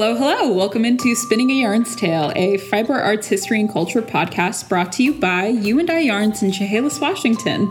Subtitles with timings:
[0.00, 0.52] Hello, hello.
[0.52, 5.02] Welcome into Spinning a Yarn's Tale, a fiber arts history and culture podcast brought to
[5.02, 7.68] you by You and I Yarns in Chehalis, Washington.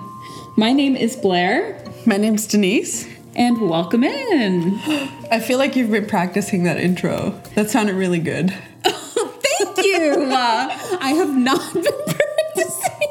[0.57, 3.07] My name is Blair, My name's Denise.
[3.37, 4.77] and welcome in.
[5.31, 7.41] I feel like you've been practicing that intro.
[7.55, 8.53] That sounded really good.
[8.83, 10.25] Thank you.
[10.29, 13.07] Uh, I have not been practicing.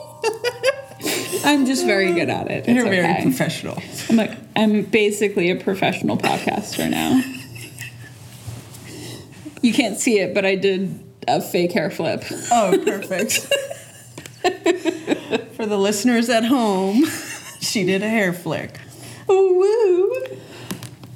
[1.42, 2.66] I'm just very good at it.
[2.66, 3.22] It's You're very okay.
[3.22, 3.82] professional.
[4.10, 7.22] I'm like I'm basically a professional podcaster now.
[9.66, 12.22] You can't see it, but I did a fake hair flip.
[12.52, 13.32] Oh, perfect.
[15.56, 17.04] For the listeners at home,
[17.60, 18.78] she did a hair flick.
[19.26, 20.24] Woo!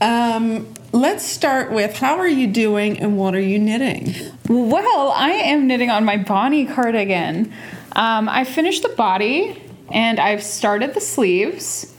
[0.01, 4.17] Um, let's start with how are you doing and what are you knitting?
[4.49, 7.53] Well, I am knitting on my Bonnie cardigan.
[7.93, 9.63] Um, I finished the body
[9.93, 11.95] and I've started the sleeves.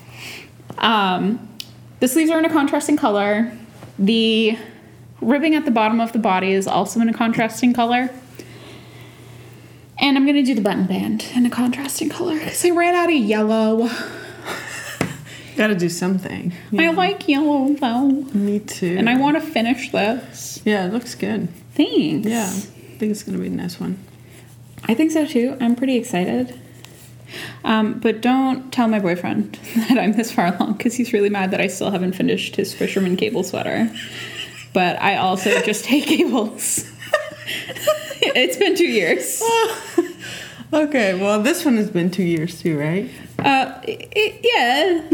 [0.79, 1.47] Um,
[2.01, 3.57] the sleeves are in a contrasting color.
[3.97, 4.57] The
[5.21, 8.09] ribbing at the bottom of the body is also in a contrasting color.
[9.99, 13.09] And I'm gonna do the button band in a contrasting color because I ran out
[13.09, 13.89] of yellow.
[15.55, 16.53] Gotta do something.
[16.77, 18.07] I like yellow though.
[18.33, 18.95] Me too.
[18.97, 20.61] And I want to finish this.
[20.65, 21.49] yeah, it looks good.
[21.75, 22.27] Thanks.
[22.27, 24.03] Yeah, I think it's gonna be a nice one.
[24.85, 25.55] I think so too.
[25.61, 26.59] I'm pretty excited.
[27.63, 31.51] Um, but don't tell my boyfriend that I'm this far along because he's really mad
[31.51, 33.89] that I still haven't finished his fisherman cable sweater.
[34.73, 36.89] But I also just hate cables.
[38.21, 39.41] it's been two years.
[40.73, 43.09] Okay, well, this one has been two years too, right?
[43.37, 45.09] Uh, i i- yeah.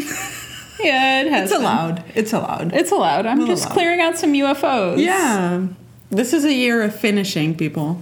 [0.80, 1.50] Yeah, it has.
[1.50, 1.62] It's been.
[1.64, 2.04] allowed.
[2.14, 2.74] It's allowed.
[2.76, 3.26] It's allowed.
[3.26, 3.74] I'm We'll just allow it.
[3.74, 5.04] clearing out some UFOs.
[5.04, 5.66] Yeah.
[6.12, 8.00] This is a year of finishing, people.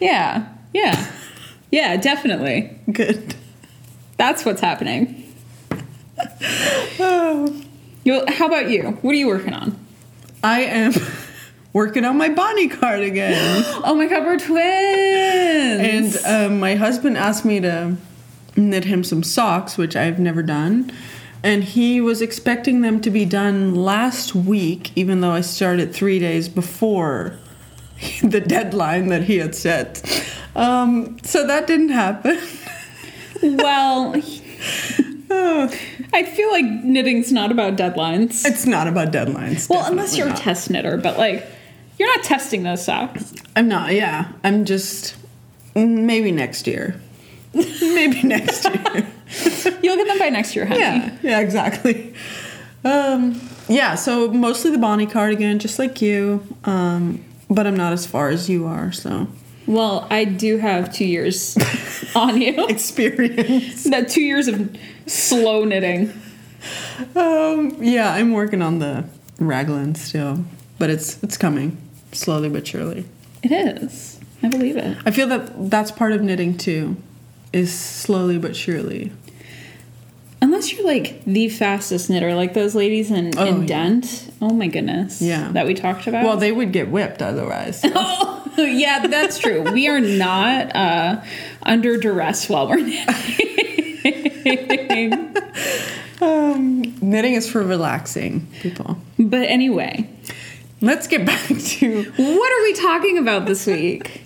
[0.00, 0.48] Yeah.
[0.72, 1.10] Yeah.
[1.70, 2.74] Yeah, definitely.
[2.90, 3.34] Good.
[4.16, 5.30] That's what's happening.
[6.98, 7.62] Oh.
[8.04, 8.82] You, how about you?
[9.02, 9.78] What are you working on?
[10.44, 10.92] I am
[11.72, 13.32] working on my Bonnie cardigan.
[13.86, 14.56] Oh my god, we're twins!
[16.16, 17.96] and um, my husband asked me to
[18.56, 20.92] knit him some socks, which I've never done.
[21.42, 26.18] And he was expecting them to be done last week, even though I started three
[26.18, 27.38] days before
[28.22, 30.02] the deadline that he had set.
[30.54, 32.38] Um, so that didn't happen.
[33.42, 34.14] well,
[35.36, 35.70] Oh,
[36.12, 38.44] I feel like knitting's not about deadlines.
[38.46, 39.68] it's not about deadlines.
[39.68, 41.46] Well, unless you're a test knitter, but like,
[41.98, 43.32] you're not testing those socks.
[43.56, 44.28] I'm not, yeah.
[44.42, 45.16] I'm just
[45.74, 47.00] maybe next year.
[47.54, 49.06] maybe next year.
[49.82, 50.80] You'll get them by next year, honey.
[50.80, 52.14] yeah, yeah, exactly.
[52.84, 56.46] Um, yeah, so mostly the Bonnie cardigan, just like you.
[56.64, 59.28] Um, but I'm not as far as you are, so
[59.66, 61.56] Well, I do have two years
[62.14, 62.66] on you.
[62.68, 63.84] experience.
[63.84, 64.76] that two years of
[65.06, 66.12] slow knitting.
[67.16, 69.04] um, yeah, I'm working on the
[69.38, 70.44] raglan still,
[70.78, 71.76] but it's it's coming
[72.12, 73.04] slowly but surely.
[73.42, 74.20] It is.
[74.42, 74.96] I believe it.
[75.06, 76.96] I feel that that's part of knitting too,
[77.52, 79.12] is slowly but surely.
[80.42, 83.66] Unless you're like the fastest knitter, like those ladies in, Oh, in yeah.
[83.66, 84.30] Dent.
[84.42, 85.22] Oh my goodness.
[85.22, 85.50] Yeah.
[85.52, 86.22] That we talked about.
[86.24, 87.80] Well, they would get whipped otherwise.
[87.80, 87.88] so.
[88.74, 89.62] Yeah, that's true.
[89.72, 91.22] We are not uh,
[91.62, 93.16] under duress while we're knitting.
[96.20, 98.98] Um, knitting is for relaxing people.
[99.18, 100.08] but anyway,
[100.84, 104.20] Let's get back to what are we talking about this week?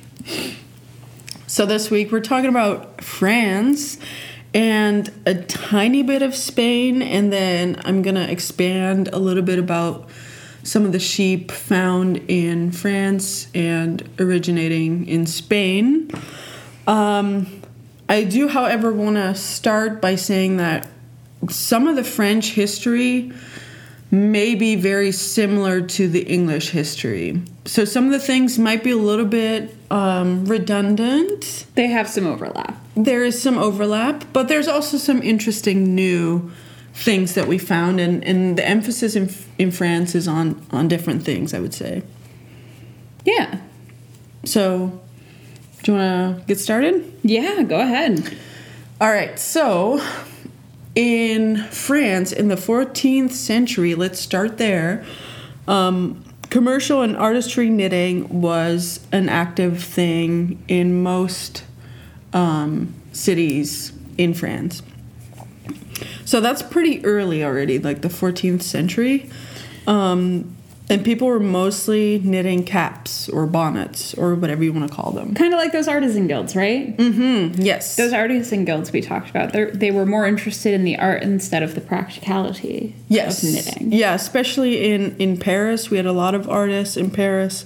[1.47, 3.97] So this week we're talking about France
[4.53, 10.09] and a tiny bit of Spain, and then I'm gonna expand a little bit about
[10.63, 16.11] some of the sheep found in France and originating in Spain.
[16.87, 17.47] Um,
[18.09, 20.87] I do, however, want to start by saying that
[21.49, 23.33] some of the French history
[24.11, 27.43] may be very similar to the English history.
[27.67, 31.67] So some of the things might be a little bit um, redundant.
[31.75, 32.75] They have some overlap.
[32.97, 36.51] There is some overlap, but there's also some interesting new
[36.95, 41.23] things that we found, and, and the emphasis in, in France is on, on different
[41.23, 42.03] things, I would say.
[43.25, 43.61] Yeah.
[44.45, 45.01] So,
[45.83, 47.13] do you want to get started?
[47.23, 48.37] Yeah, go ahead.
[49.01, 50.03] All right, so
[50.95, 55.05] in France in the 14th century, let's start there.
[55.69, 61.63] Um, commercial and artistry knitting was an active thing in most
[62.33, 64.83] um, cities in France.
[66.29, 69.31] So that's pretty early already, like the 14th century.
[69.87, 70.55] Um,
[70.91, 75.33] and people were mostly knitting caps or bonnets or whatever you want to call them.
[75.35, 76.95] Kind of like those artisan guilds, right?
[76.99, 77.15] Mm,
[77.55, 77.63] hmm.
[77.63, 77.97] yes.
[77.97, 81.75] Those artisan guilds we talked about, they're- were more interested in the art instead of
[81.75, 83.43] the practicality yes.
[83.43, 83.91] of knitting.
[83.91, 87.65] Yeah, especially in in Paris, we had a lot of artists in Paris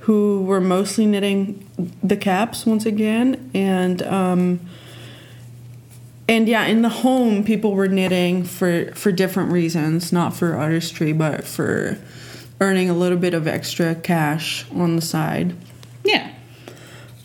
[0.00, 1.68] who were mostly knitting
[2.04, 4.60] the caps once again, and um,
[6.28, 11.12] and yeah, in the home, people were knitting for for different reasons, not for artistry,
[11.12, 11.98] but for
[12.60, 15.54] earning a little bit of extra cash on the side.
[16.04, 16.32] Yeah.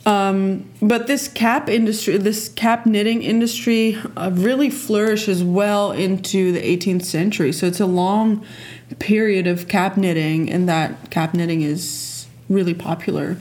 [0.06, 6.60] Um, but this cap industry, this cap knitting industry, uh, really flourishes well into the
[6.60, 7.52] 18th century.
[7.52, 8.44] So it's a long
[8.98, 13.38] period of cap knitting, and that cap knitting is really popular.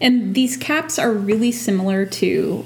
[0.00, 2.64] And these caps are really similar to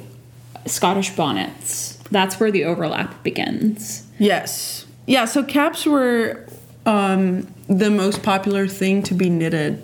[0.66, 1.98] Scottish bonnets.
[2.10, 4.06] That's where the overlap begins.
[4.18, 4.86] Yes.
[5.06, 6.46] Yeah, so caps were
[6.86, 9.82] um, the most popular thing to be knitted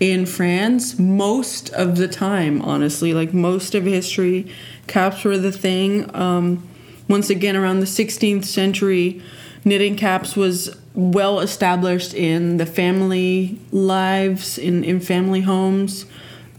[0.00, 3.12] in France most of the time, honestly.
[3.12, 4.50] Like most of history,
[4.86, 6.14] caps were the thing.
[6.14, 6.66] Um,
[7.08, 9.22] once again, around the 16th century,
[9.64, 16.06] knitting caps was well established in the family lives, in, in family homes,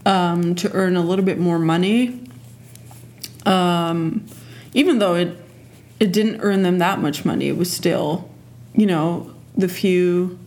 [0.06, 2.20] um, to earn a little bit more money.
[3.46, 4.26] Um,
[4.74, 5.36] even though it
[5.98, 8.30] it didn't earn them that much money, it was still,
[8.74, 10.38] you know, the few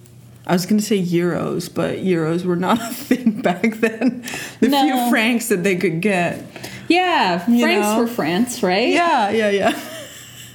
[0.45, 4.24] I was going to say euros, but euros were not a thing back then.
[4.60, 4.81] The No.
[4.84, 6.44] few francs that they could get.
[6.90, 8.00] Yeah, francs know?
[8.00, 8.90] were France, right?
[8.90, 9.80] Yeah, yeah, yeah.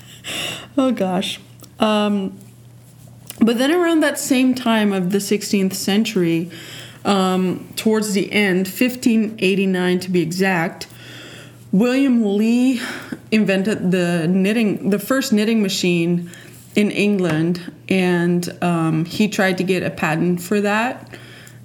[0.76, 1.41] oh gosh.
[1.81, 2.38] Um,
[3.41, 6.50] but then around that same time of the 16th century,
[7.05, 10.87] um, towards the end, 1589 to be exact,
[11.70, 12.81] William Lee
[13.31, 16.31] invented the knitting, the first knitting machine
[16.75, 21.19] in England, and um, he tried to get a patent for that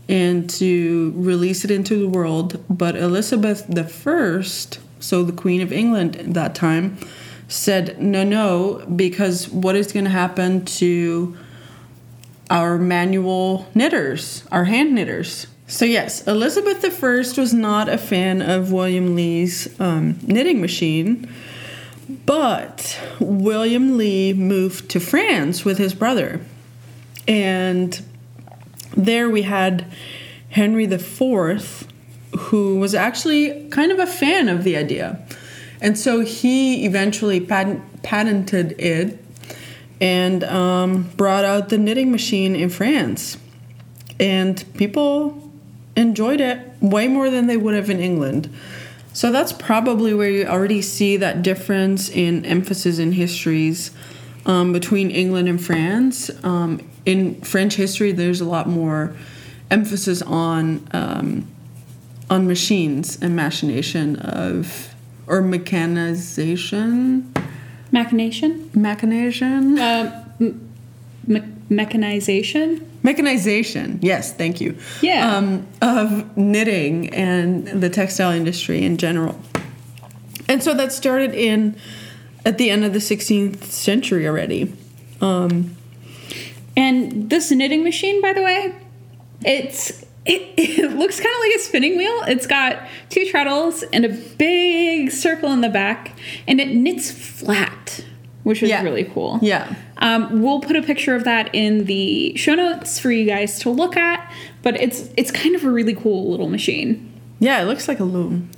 [0.09, 2.63] and to release it into the world.
[2.69, 4.41] But Elizabeth I,
[4.99, 6.97] so the Queen of England at that time,
[7.47, 11.37] said no, no, because what is going to happen to
[12.49, 15.47] our manual knitters, our hand knitters?
[15.67, 21.27] So, yes, Elizabeth I was not a fan of William Lee's um, knitting machine.
[22.25, 26.41] But William Lee moved to France with his brother.
[27.27, 27.99] And
[28.95, 29.85] there we had
[30.49, 31.87] Henry IV,
[32.37, 35.25] who was actually kind of a fan of the idea.
[35.81, 39.23] And so he eventually patent, patented it
[39.99, 43.37] and um, brought out the knitting machine in France.
[44.19, 45.42] And people
[45.95, 48.49] enjoyed it way more than they would have in England.
[49.13, 53.91] So that's probably where you already see that difference in emphasis in histories
[54.45, 56.31] um, between England and France.
[56.43, 59.13] Um, in French history, there's a lot more
[59.69, 61.47] emphasis on um,
[62.29, 64.89] on machines and machination of
[65.27, 67.31] or mechanization,
[67.91, 68.69] Machination?
[68.73, 70.69] machination, Uh, m-
[71.27, 72.81] me- mechanization?
[73.03, 73.99] Mechanization.
[74.01, 74.77] Yes, thank you.
[75.01, 75.35] Yeah.
[75.35, 79.39] Um, of knitting and the textile industry in general.
[80.47, 81.75] And so that started in
[82.45, 84.73] at the end of the 16th century already.
[85.21, 85.75] Um,
[86.75, 88.73] And this knitting machine, by the way,
[89.45, 92.23] it's it, it looks kind of like a spinning wheel.
[92.27, 96.17] It's got two treadles and a big circle in the back,
[96.47, 98.03] and it knits flat,
[98.43, 98.83] which is Yeah.
[98.83, 99.39] really cool.
[99.41, 99.73] yeah.
[99.97, 103.69] Um, we'll put a picture of that in the show notes for you guys to
[103.69, 104.29] look at.
[104.61, 107.09] But it's it's kind of a really cool little machine,
[107.39, 108.49] Yeah, it looks like a loom.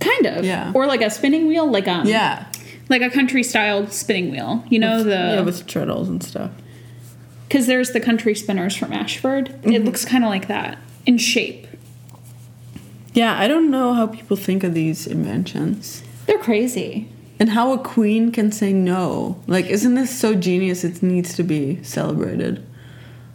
[0.00, 0.44] kind of.
[0.44, 0.72] Yeah.
[0.74, 2.44] Or like a spinning wheel, like um Yeah.
[2.88, 4.64] like a country style spinning wheel.
[4.70, 6.50] You know yeah, the with treadles and stuff.
[7.48, 9.48] because there's the country spinners from Ashford.
[9.48, 9.72] Mm-hmm.
[9.72, 11.66] It looks kind of like that in shape.
[13.14, 16.02] Yeah, I don't know how people think of these inventions.
[16.26, 17.08] They're crazy.
[17.38, 19.42] And how a queen can say no.
[19.46, 20.84] Like, isn't this so genius?
[20.84, 22.64] It needs to be celebrated.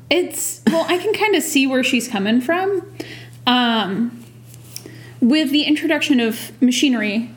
[0.10, 2.82] It's well, I can kind of see where she's coming from.
[3.48, 4.24] Um,
[5.22, 7.30] with the introduction of machinery,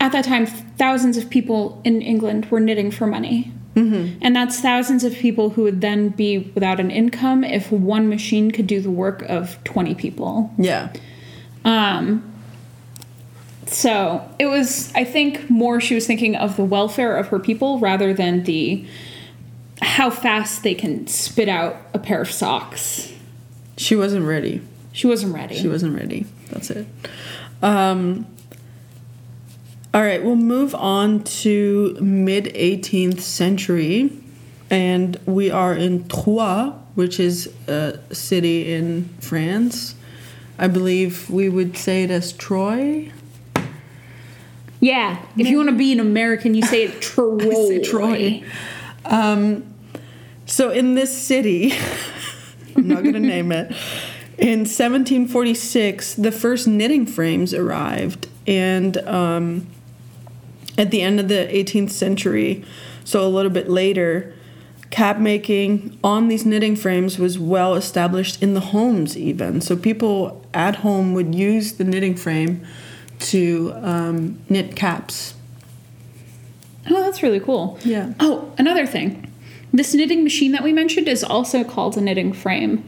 [0.00, 3.52] at that time, thousands of people in England were knitting for money.
[3.76, 4.18] Mm-hmm.
[4.20, 8.50] And that's thousands of people who would then be without an income if one machine
[8.50, 10.52] could do the work of 20 people.
[10.58, 10.92] Yeah.
[11.64, 12.29] Um,
[13.70, 17.78] so it was, I think, more she was thinking of the welfare of her people
[17.78, 18.84] rather than the
[19.80, 23.12] how fast they can spit out a pair of socks.
[23.76, 24.60] She wasn't ready.
[24.92, 25.54] She wasn't ready.
[25.54, 26.26] She wasn't ready.
[26.50, 26.86] That's it.
[27.62, 28.26] Um,
[29.94, 34.10] all right, we'll move on to mid 18th century,
[34.68, 39.94] and we are in Troyes, which is a city in France.
[40.58, 43.10] I believe we would say it as Troy.
[44.80, 47.80] Yeah, if you want to be an American, you say it Troy.
[47.82, 48.42] Troy.
[49.04, 49.74] Um,
[50.46, 51.72] so in this city,
[52.76, 53.72] I'm not going to name it.
[54.38, 59.66] In 1746, the first knitting frames arrived, and um,
[60.78, 62.64] at the end of the 18th century,
[63.04, 64.34] so a little bit later,
[64.90, 69.60] cap making on these knitting frames was well established in the homes, even.
[69.60, 72.66] So people at home would use the knitting frame
[73.20, 75.34] to um, knit caps.
[76.88, 77.78] Oh, that's really cool.
[77.84, 78.14] Yeah.
[78.18, 79.30] Oh, another thing.
[79.72, 82.84] This knitting machine that we mentioned is also called a knitting frame.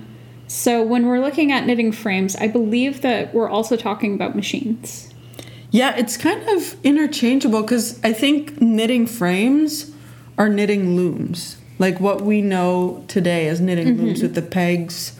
[0.49, 5.12] So when we're looking at knitting frames, I believe that we're also talking about machines.
[5.71, 9.91] Yeah, it's kind of interchangeable because I think knitting frames
[10.37, 15.19] are knitting looms, like what we know today as knitting looms with the pegs,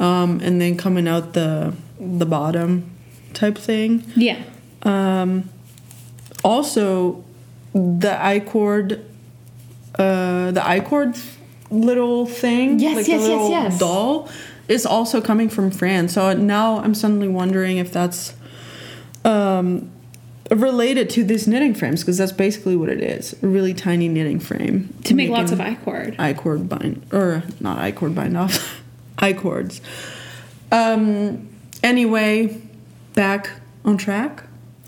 [0.00, 2.95] um, and then coming out the the bottom
[3.36, 4.02] type thing.
[4.16, 4.42] Yeah.
[4.82, 5.48] Um,
[6.42, 7.22] also,
[7.72, 9.04] the I cord,
[9.98, 11.16] uh, the I cord
[11.70, 13.78] little thing, Yes, like yes, the little yes.
[13.78, 14.28] doll,
[14.68, 16.14] is also coming from France.
[16.14, 18.34] So now I'm suddenly wondering if that's
[19.24, 19.90] um,
[20.50, 24.38] related to these knitting frames because that's basically what it is a really tiny knitting
[24.40, 26.16] frame To make lots of making I cord.
[26.18, 28.80] I cord bind or not I cord bind off
[29.18, 29.80] I cords.
[30.70, 31.48] Um,
[31.82, 32.60] anyway,
[33.16, 33.50] back
[33.84, 34.44] on track.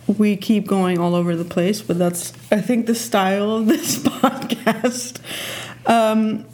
[0.06, 3.98] We keep going all over the place, but that's I think the style of this
[4.04, 5.20] podcast.
[5.86, 6.46] Um,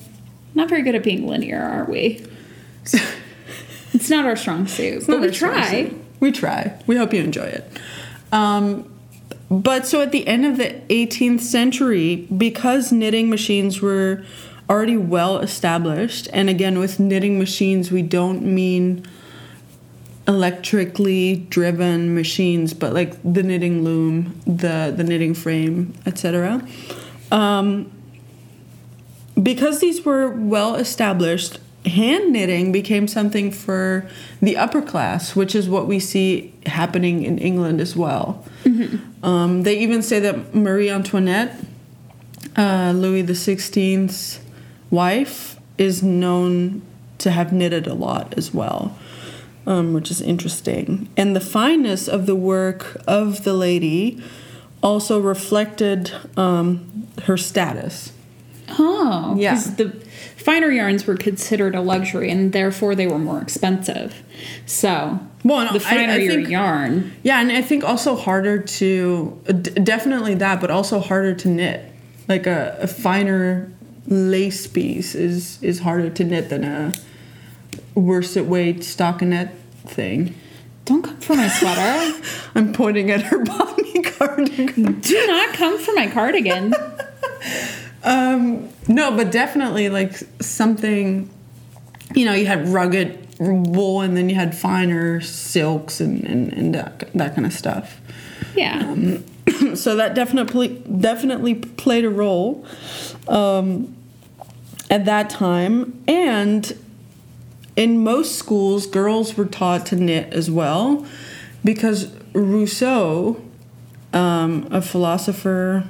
[0.54, 2.24] Not very good at being linear, are we?
[3.92, 5.92] it's not our strong suit, but we try.
[6.20, 6.80] We try.
[6.86, 7.70] We hope you enjoy it.
[8.32, 8.90] Um,
[9.50, 14.24] but so at the end of the 18th century, because knitting machines were
[14.68, 19.04] already well established, and again, with knitting machines, we don't mean
[20.26, 26.66] electrically driven machines, but like the knitting loom, the the knitting frame, etc.
[27.30, 27.90] Um,
[29.40, 34.08] because these were well established, hand knitting became something for
[34.40, 38.44] the upper class, which is what we see happening in England as well.
[39.22, 41.58] Um, they even say that Marie Antoinette,
[42.56, 44.40] uh, Louis XVI's
[44.90, 46.82] wife, is known
[47.18, 48.96] to have knitted a lot as well,
[49.66, 51.08] um, which is interesting.
[51.16, 54.22] And the fineness of the work of the lady
[54.82, 58.12] also reflected um, her status.
[58.78, 59.54] Oh, Yeah.
[59.76, 59.90] the
[60.36, 64.22] finer yarns were considered a luxury and therefore they were more expensive.
[64.66, 69.38] So, Well, the finer I your think- yarn, Yeah, and I think also harder to
[69.46, 71.80] d- definitely that, but also harder to knit.
[72.28, 73.70] Like a, a finer
[74.06, 76.92] lace piece is is harder to knit than a
[77.94, 79.52] worsted weight stockinette
[79.86, 80.34] thing.
[80.84, 82.20] don't come for my sweater.
[82.54, 85.00] I'm pointing at her body cardigan.
[85.00, 86.74] Do not come for my cardigan.
[88.06, 91.30] Um, no, but definitely like something.
[92.14, 96.74] You know, you had rugged wool, and then you had finer silks and and, and
[96.74, 98.00] that, that kind of stuff.
[98.54, 98.94] Yeah.
[99.74, 102.66] so that definitely definitely played a role
[103.26, 103.96] um,
[104.90, 106.76] at that time and
[107.76, 111.06] in most schools girls were taught to knit as well
[111.64, 113.40] because rousseau
[114.12, 115.84] um, a philosopher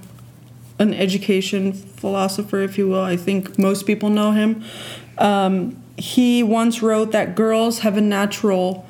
[0.79, 4.65] an education philosopher if you will i think most people know him
[5.19, 8.87] um, he once wrote that girls have a natural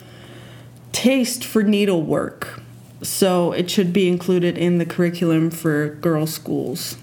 [0.92, 2.60] taste for needlework
[3.04, 6.96] so it should be included in the curriculum for girls' schools.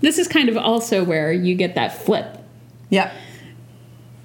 [0.00, 2.38] This is kind of also where you get that flip.
[2.88, 3.12] Yeah.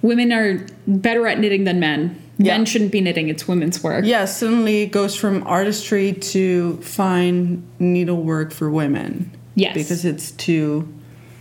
[0.05, 2.21] Women are better at knitting than men.
[2.37, 2.55] Yeah.
[2.55, 4.05] Men shouldn't be knitting, it's women's work.
[4.05, 9.31] Yeah, suddenly it goes from artistry to fine needlework for women.
[9.55, 9.73] Yes.
[9.73, 10.93] Because it's too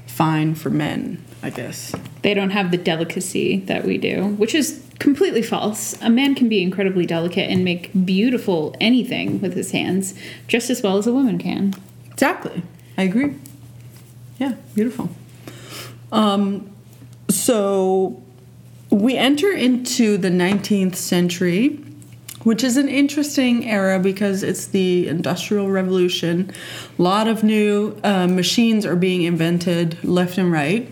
[0.07, 1.95] fine for men, I guess.
[2.23, 6.01] They don't have the delicacy that we do, which is completely false.
[6.01, 10.15] A man can be incredibly delicate and make beautiful anything with his hands
[10.49, 11.75] just as well as a woman can.
[12.11, 12.63] Exactly.
[12.97, 13.35] I agree.
[14.39, 15.11] Yeah, beautiful.
[16.11, 16.71] Um,
[17.29, 18.24] so
[18.95, 21.81] we enter into the 19th century,
[22.45, 26.53] which is an interesting era because it's the Industrial Revolution.
[26.97, 30.89] A lot of new uh, machines are being invented left and right.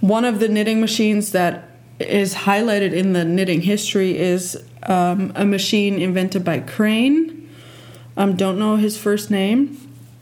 [0.00, 1.68] One of the knitting machines that
[1.98, 7.46] is highlighted in the knitting history is um, a machine invented by Crane.
[8.16, 9.78] Um, don't know his first name.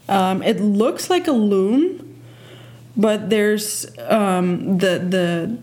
[0.09, 2.21] Um, it looks like a loom,
[2.97, 5.57] but there's um, the the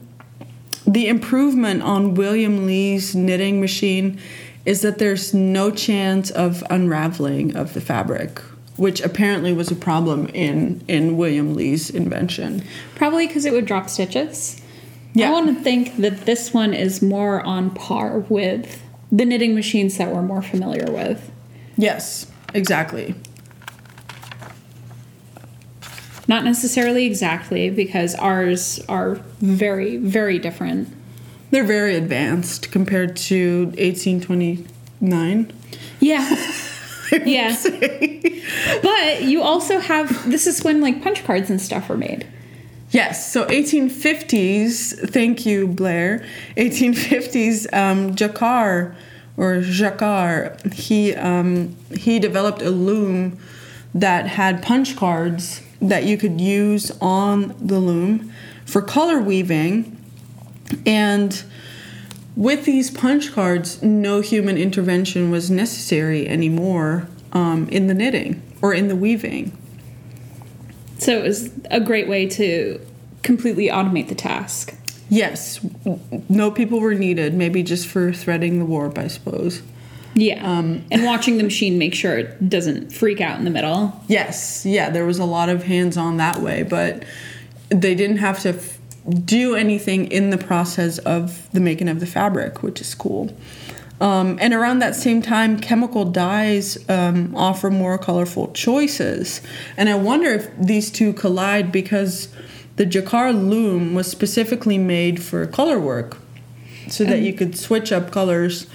[0.93, 4.19] the improvement on William Lee's knitting machine
[4.67, 8.41] is that there's no chance of unraveling of the fabric,
[8.77, 12.65] which apparently was a problem in in William Lee's invention.
[12.97, 14.61] Probably because it would drop stitches.
[15.15, 15.29] Yeah.
[15.29, 18.83] I want to think that this one is more on par with
[19.13, 21.31] the knitting machines that we're more familiar with.
[21.77, 23.15] Yes, exactly.
[26.31, 30.87] Not necessarily exactly, because ours are very, very different.
[31.51, 35.53] They're very advanced compared to 1829.
[35.99, 36.53] Yeah.
[37.25, 37.57] yeah.
[38.81, 42.29] But you also have this is when like punch cards and stuff were made.
[42.91, 46.25] Yes, so 1850s, thank you, Blair.
[46.57, 48.95] 1850s, um, Jacquard,
[49.37, 53.37] or Jacquard, he, um, he developed a loom
[53.93, 58.33] that had punch cards that you could use on the loom
[58.67, 59.97] for color weaving.
[60.87, 61.43] And
[62.37, 68.73] with these punch cards, no human intervention was necessary anymore um, in the knitting or
[68.75, 69.57] in the weaving.
[70.99, 72.81] So it was a great way to
[73.23, 74.75] completely automate the task.
[75.09, 75.59] Yes,
[76.29, 79.63] no people were needed, maybe just for threading the warp, I suppose.
[80.21, 80.47] Yeah.
[80.47, 83.99] Um, and watching the machine make sure it doesn't freak out in the middle.
[84.07, 87.05] Yes, yeah, there was a lot of hands on that way, but
[87.71, 88.79] they didn't have to f-
[89.25, 93.35] do anything in the process of the making of the fabric, which is cool.
[94.01, 99.41] Um, and around that same time, chemical dyes um, offer more colorful choices.
[99.77, 102.29] And I wonder if these two collide because
[102.77, 106.19] the jacquard loom was specifically made for color work
[106.89, 108.67] so that you could switch up colors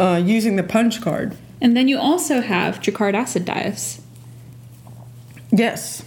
[0.00, 1.36] uh, using the punch card.
[1.60, 4.00] And then you also have jacquard acid dyes.
[5.52, 6.02] Yes.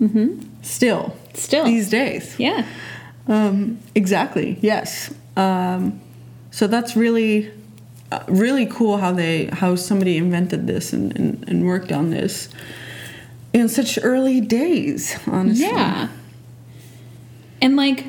[0.00, 0.44] Mm-hmm.
[0.62, 1.16] Still.
[1.34, 1.64] Still.
[1.64, 2.38] These days.
[2.38, 2.64] Yeah.
[3.26, 4.58] Um, exactly.
[4.60, 5.12] Yes.
[5.36, 6.00] Um,
[6.50, 7.50] so that's really,
[8.12, 12.48] uh, really cool how they how somebody invented this and, and, and worked on this
[13.52, 15.18] in such early days.
[15.26, 15.66] Honestly.
[15.66, 16.08] Yeah.
[17.62, 18.04] And like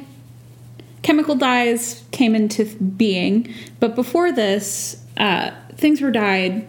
[1.02, 6.68] chemical dyes came into being, but before this, uh, things were dyed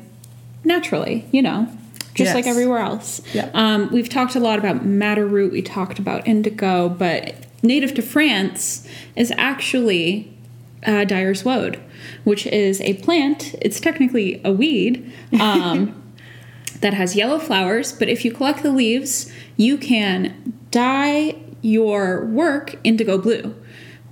[0.65, 1.69] naturally, you know,
[2.15, 2.35] just Yes.
[2.35, 3.21] like everywhere else.
[3.35, 3.49] Yeah.
[3.55, 8.03] Um, we've talked a lot about madder root, we talked about indigo, but native to
[8.03, 10.29] France is actually
[10.85, 11.79] uh, dyer's woad,
[12.25, 13.55] which is a plant.
[13.63, 15.13] It's technically a weed.
[15.41, 15.99] Um,
[16.81, 22.75] that has yellow flowers, but if you collect the leaves, you can dye your work
[22.83, 23.55] indigo blue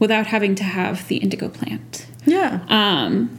[0.00, 2.06] without having to have the indigo plant.
[2.26, 2.64] Yeah.
[2.68, 3.38] Um,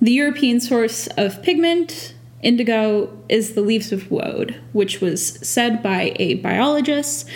[0.00, 6.14] the European source of pigment, indigo, is the leaves of woad, which was said by
[6.16, 7.28] a biologist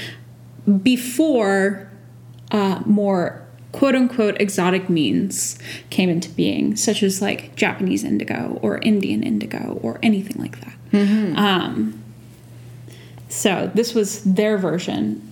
[0.83, 1.90] before
[2.51, 5.59] uh, more quote unquote exotic means
[5.90, 10.74] came into being, such as like Japanese indigo or Indian indigo or anything like that.
[11.37, 12.03] Um,
[13.29, 15.27] so this was their version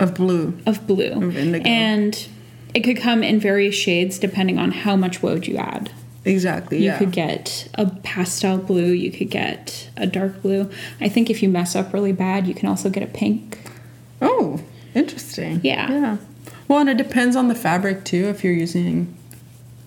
[0.00, 0.58] Of blue.
[0.66, 1.10] of blue.
[1.28, 1.68] Of indigo.
[1.68, 2.28] And
[2.74, 5.90] it could come in various shades depending on how much woad you add.
[6.24, 6.78] Exactly.
[6.78, 6.98] You yeah.
[6.98, 10.70] could get a pastel blue, you could get a dark blue.
[11.00, 13.58] I think if you mess up really bad, you can also get a pink.
[14.20, 14.60] oh,
[14.94, 15.60] interesting.
[15.62, 15.90] Yeah.
[15.90, 16.16] Yeah.
[16.68, 18.26] Well, and it depends on the fabric too.
[18.28, 19.14] If you're using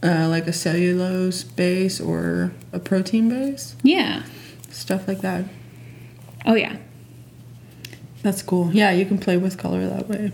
[0.01, 4.23] uh, like a cellulose base or a protein base, Yeah.
[4.71, 5.45] stuff like that.
[6.45, 6.77] Oh, yeah.
[8.23, 8.71] That's cool.
[8.73, 10.31] Yeah, you can play with color that way.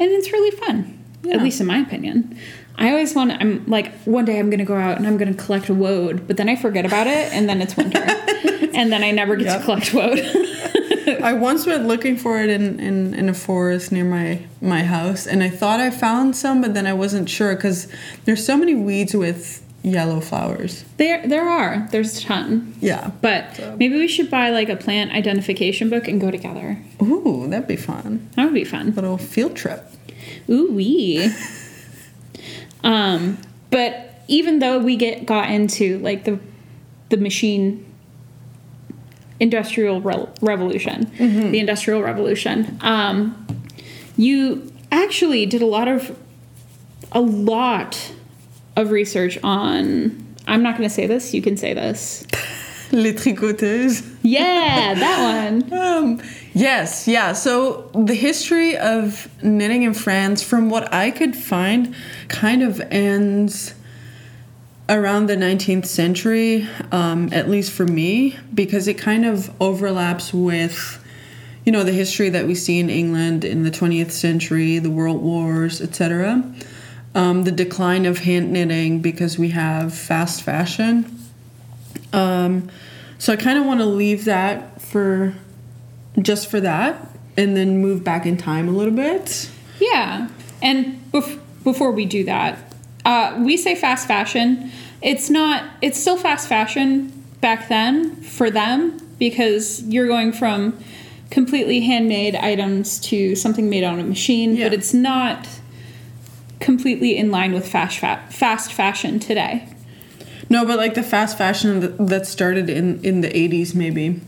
[0.00, 1.36] And it's really fun, Yeah.
[1.36, 2.36] at least in my opinion.
[2.76, 5.16] I always want, to, I'm like, one day I'm going to go out and I'm
[5.18, 8.00] going to collect a woad, but then I forget about it and then it's winter.
[8.74, 9.58] and then I never get Yep.
[9.60, 10.18] to collect woad.
[11.22, 15.26] I once went looking for it in, in, in a forest near my, my house,
[15.26, 17.88] and I thought I found some, but then I wasn't sure because
[18.24, 20.84] there's so many weeds with yellow flowers.
[20.96, 21.88] there, there are.
[21.90, 22.74] There's a ton.
[22.80, 23.10] Yeah.
[23.20, 26.78] But So- maybe we should buy like a plant identification book and go together.
[27.02, 28.28] Ooh, that'd be fun.
[28.36, 28.92] That would be fun.
[28.94, 29.84] Little field trip.
[30.48, 31.30] Ooh wee.
[32.84, 33.38] um,
[33.70, 36.38] but even though we get got into like the
[37.08, 37.84] the machine
[39.40, 43.46] industrial re- revolution, the industrial revolution, um,
[44.16, 46.16] you actually did a lot of
[47.10, 48.12] a lot
[48.76, 50.34] of research on.
[50.46, 51.34] I'm not going to say this.
[51.34, 52.26] You can say this.
[52.92, 54.06] Les tricoteuses.
[54.22, 55.72] Yeah, that one.
[55.72, 56.20] Um,
[56.52, 57.32] yes, yeah.
[57.32, 61.94] So the history of knitting in France, from what I could find,
[62.28, 63.74] kind of ends
[64.88, 71.02] around the 19th century, um, at least for me, because it kind of overlaps with,
[71.64, 75.22] you know, the history that we see in England in the 20th century, the World
[75.22, 76.42] Wars, etc.
[77.14, 81.18] Um, the decline of hand knitting because we have fast fashion.
[82.12, 82.70] Um,
[83.18, 85.34] so I kind of want to leave that for
[86.20, 89.50] just for that and then move back in time a little bit.
[89.78, 90.28] Yeah.
[90.62, 92.58] And bef- before we do that,
[93.04, 94.70] uh, we say fast fashion.
[95.02, 100.78] It's not, it's still fast fashion back then for them because you're going from
[101.30, 104.66] completely handmade items to something made on a machine, Yeah.
[104.68, 105.46] but it's not
[106.62, 109.68] completely in line with fast, fa- fast fashion today.
[110.48, 114.20] No, but like the fast fashion that, started in in the 80s maybe.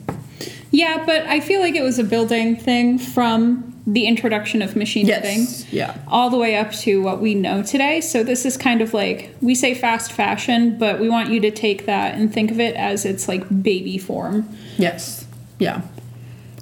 [0.70, 5.06] Yeah, but I feel like it was a building thing from the introduction of machine
[5.06, 5.46] knitting.
[5.70, 5.96] Yeah.
[6.08, 8.00] all the way up to what we know today.
[8.00, 11.50] So this is kind of like we say fast fashion, but we want you to
[11.50, 14.48] take that and think of it as its like baby form.
[14.78, 15.26] Yes.
[15.58, 15.82] Yeah.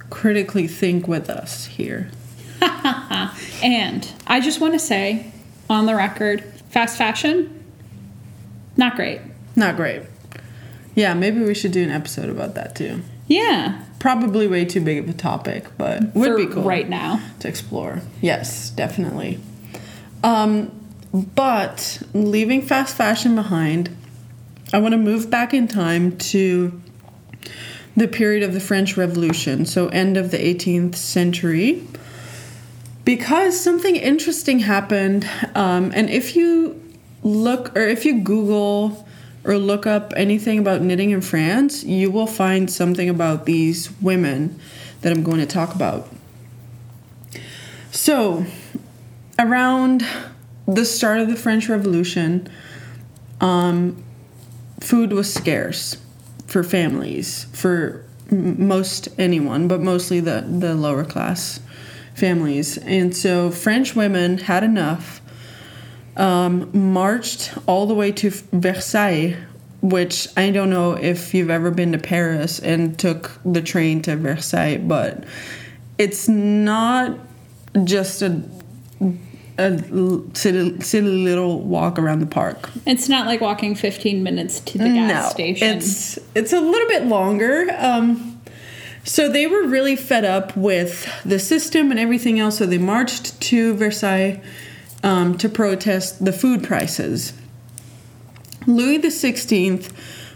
[0.09, 2.11] Critically think with us here.
[3.63, 5.31] And I just want to say
[5.69, 7.63] on the record, fast fashion
[8.75, 9.21] not great.
[9.55, 10.03] Not great.
[10.95, 13.01] Yeah, maybe we should do an episode about that too.
[13.27, 13.83] Yeah.
[13.99, 17.21] Probably way too big of a topic, but would for be cool right now.
[17.39, 18.01] to explore.
[18.21, 19.39] Yes, definitely.
[20.23, 20.71] Um,
[21.13, 23.95] but leaving fast fashion behind,
[24.73, 26.81] I want to move back in time to
[27.95, 31.85] the period of the French Revolution, so end of the 18th century,
[33.05, 35.29] because something interesting happened.
[35.55, 36.81] Um, and if you
[37.23, 39.07] look or if you Google
[39.43, 44.59] or look up anything about knitting in France, you will find something about these women
[45.01, 46.07] that I'm going to talk about.
[47.91, 48.45] So,
[49.37, 50.05] around
[50.65, 52.49] the start of the French Revolution,
[53.41, 54.01] um,
[54.79, 55.97] food was scarce
[56.47, 61.59] for families, for most anyone, but mostly the, the lower class
[62.15, 62.77] families.
[62.77, 65.21] And so, French women had enough,
[66.17, 69.37] um, marched all the way to Versailles.
[69.81, 74.15] Which I don't know if you've ever been to Paris and took the train to
[74.15, 75.25] Versailles, but
[75.97, 77.19] it's not
[77.83, 78.41] just a
[80.33, 82.69] silly, silly little walk around the park.
[82.85, 85.77] It's not like walking 15 minutes to the gas station.
[85.77, 87.67] it's it's a little bit longer.
[87.77, 88.32] Um,
[89.03, 92.57] so they were really fed up with the system and everything else.
[92.57, 94.41] So they marched to Versailles
[95.03, 97.33] um, to protest the food prices.
[98.65, 99.91] Louis the Sixteenth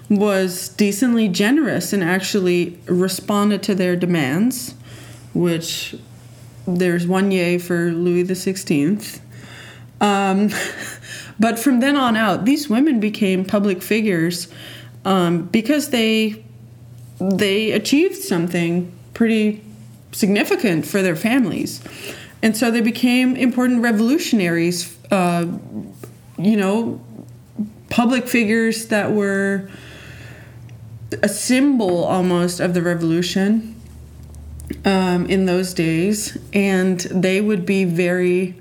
[0.10, 4.74] was decently generous and actually responded to their demands,
[5.34, 5.96] which
[6.66, 9.22] there's one yay for Louis the Sixteenth.
[10.02, 10.50] Um,
[11.40, 14.50] but from then on out, these women became public figures
[15.06, 16.44] um, because they
[17.20, 19.64] they achieved something pretty
[20.12, 21.82] significant for their families,
[22.42, 24.96] and so they became important revolutionaries.
[25.12, 25.48] Uh,
[26.38, 27.02] you know,
[27.90, 29.70] public figures that were
[31.24, 33.80] a symbol almost of the revolution
[34.86, 38.56] um, in those days, and they would be very.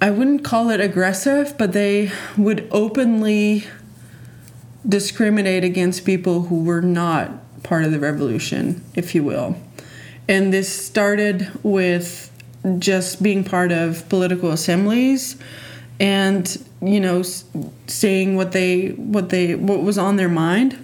[0.00, 3.66] I wouldn't call it aggressive, but they would openly
[4.86, 7.30] discriminate against people who were not
[7.62, 9.56] part of the revolution, if you will.
[10.28, 12.30] And this started with
[12.78, 15.36] just being part of political assemblies
[16.00, 17.22] and you know
[17.86, 20.78] saying what they what they what was on their mind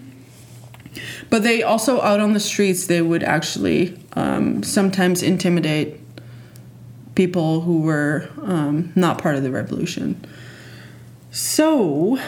[1.30, 6.00] but they also out on the streets they would actually um, sometimes intimidate
[7.14, 10.24] people who were um, not part of the revolution
[11.30, 12.18] so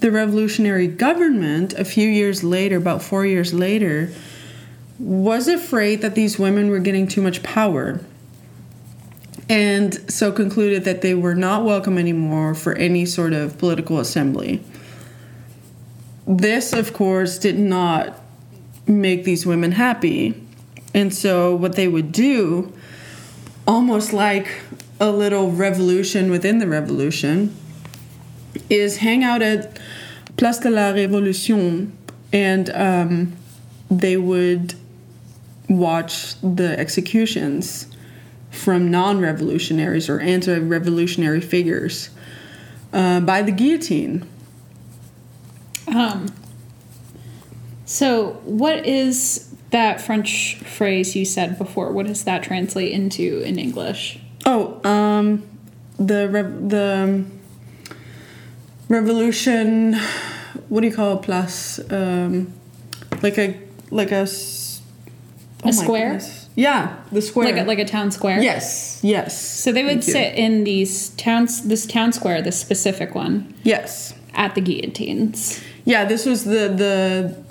[0.00, 4.10] the revolutionary government a few years later about four years later
[4.98, 8.00] was afraid that these women were getting too much power
[9.48, 14.62] and so concluded that they were not welcome anymore for any sort of political assembly.
[16.26, 18.20] This, of course, did not
[18.86, 20.40] make these women happy.
[20.94, 22.72] And so, what they would do,
[23.66, 24.48] almost like
[25.00, 27.54] a little revolution within the revolution,
[28.70, 29.78] is hang out at
[30.36, 31.92] Place de la Révolution
[32.32, 33.36] and um,
[33.90, 34.74] they would
[35.68, 37.86] watch the executions
[38.50, 42.10] from non revolutionaries or anti revolutionary figures
[42.92, 44.28] uh, by the guillotine.
[45.88, 46.26] Um,
[47.84, 51.92] so, what is that French phrase you said before?
[51.92, 54.18] What does that translate into in English?
[54.46, 55.42] Oh, um,
[55.98, 56.26] the
[56.66, 57.24] the
[58.94, 59.94] revolution.
[60.68, 61.80] What do you call a plus?
[61.90, 62.52] Um,
[63.22, 63.58] like a
[63.90, 64.80] like a s-
[65.64, 66.12] A square?
[66.14, 66.48] goodness.
[66.56, 67.46] Yeah, the square.
[67.52, 68.40] Like a, like a town square?
[68.40, 69.36] yes, yes.
[69.62, 70.12] So they would Thank you.
[70.12, 74.14] sit in these towns, this town square, this specific one, Yes.
[74.34, 75.60] at the guillotines.
[75.84, 77.44] Yeah, this was the the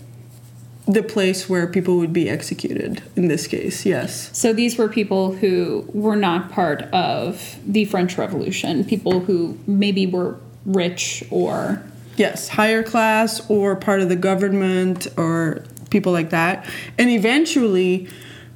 [0.85, 3.85] the place where people would be executed in this case.
[3.85, 4.29] Yes.
[4.33, 10.05] So these were people who were not part of the French Revolution, people who maybe
[10.07, 11.83] were rich or
[12.15, 16.69] Yes, higher class or part of the government or people like that.
[16.97, 18.07] And eventually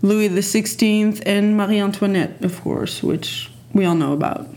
[0.01, 4.47] Louis XVI and Marie Antoinette, of course, which we all know about.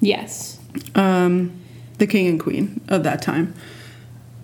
[0.00, 0.58] yes.
[0.94, 1.52] um,
[1.98, 3.54] the king and queen of that time.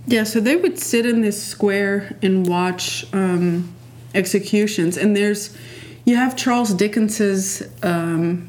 [0.06, 3.72] Yeah, so they would sit in this square and watch um,
[4.14, 4.96] executions.
[4.96, 5.56] And there's,
[6.04, 8.48] you have Charles Dickens's um,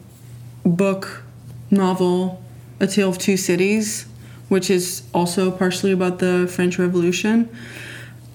[0.64, 1.24] book,
[1.72, 2.42] novel,
[2.80, 4.06] A Tale of Two Cities,
[4.48, 7.50] which is also partially about the French Revolution.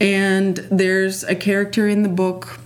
[0.01, 2.61] And there's a character in the book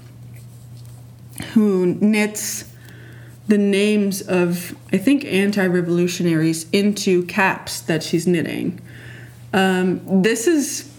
[1.52, 2.64] who knits
[3.46, 8.80] the names of I think anti-revolutionaries into caps that she's knitting.
[9.52, 10.92] Um, this is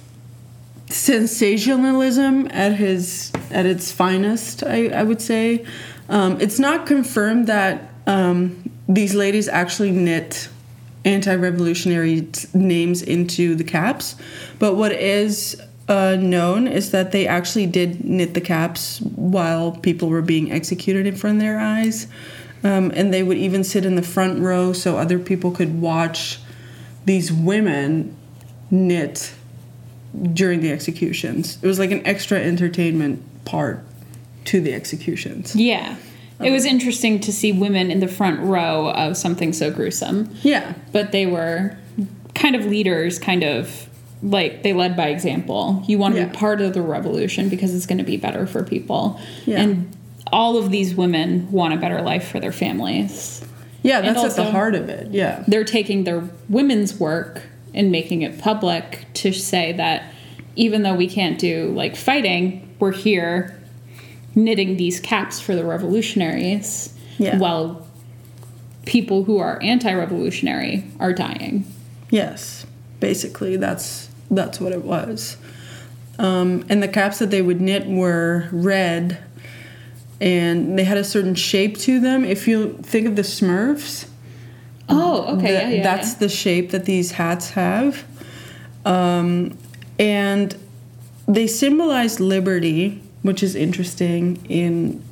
[0.87, 4.63] sensationalism at his at its finest.
[4.63, 5.65] I, I would say
[6.09, 10.49] um, it's not confirmed that um, these ladies actually knit
[11.05, 14.15] anti-revolutionary t- names into the caps,
[14.59, 20.09] but what is uh, known is that they actually did knit the caps while people
[20.09, 22.07] were being executed in front of their eyes.
[22.63, 26.39] Um, and they would even sit in the front row so other people could watch
[27.05, 28.15] these women
[28.69, 29.33] knit
[30.33, 31.57] during the executions.
[31.61, 33.83] It was like an extra entertainment part
[34.45, 35.55] to the executions.
[35.55, 35.95] Yeah.
[36.41, 40.33] It was interesting to see women in the front row of something so gruesome.
[40.41, 40.73] Yeah.
[40.91, 41.77] But they were
[42.33, 43.89] kind of leaders, kind of
[44.23, 45.83] like they led by example.
[45.87, 46.27] You want to Yeah.
[46.27, 49.19] be part of the revolution because it's going to be better for people.
[49.45, 49.61] Yeah.
[49.61, 49.95] And
[50.31, 53.43] all of these women want a better life for their families.
[53.81, 55.11] Yeah, that's at the heart of it.
[55.11, 55.43] Yeah.
[55.47, 57.41] They're taking their women's work
[57.73, 60.03] and making it public to say that
[60.55, 63.58] even though we can't do like fighting, we're here
[64.35, 67.37] knitting these caps for the revolutionaries Yeah.
[67.37, 67.85] while
[68.85, 71.65] people who are anti-revolutionary are dying.
[72.09, 72.65] Yes.
[72.99, 75.37] Basically, that's that's what it was.
[76.19, 79.17] Um, and the caps that they would knit were red,
[80.21, 82.25] and they had a certain shape to them.
[82.25, 84.05] If you think of the Smurfs,
[84.91, 85.83] Oh, okay, That- yeah, yeah.
[85.83, 86.19] that's yeah.
[86.19, 88.03] the shape that these hats have.
[88.85, 89.55] Um,
[89.99, 90.55] and
[91.27, 95.03] they symbolize liberty, which is interesting in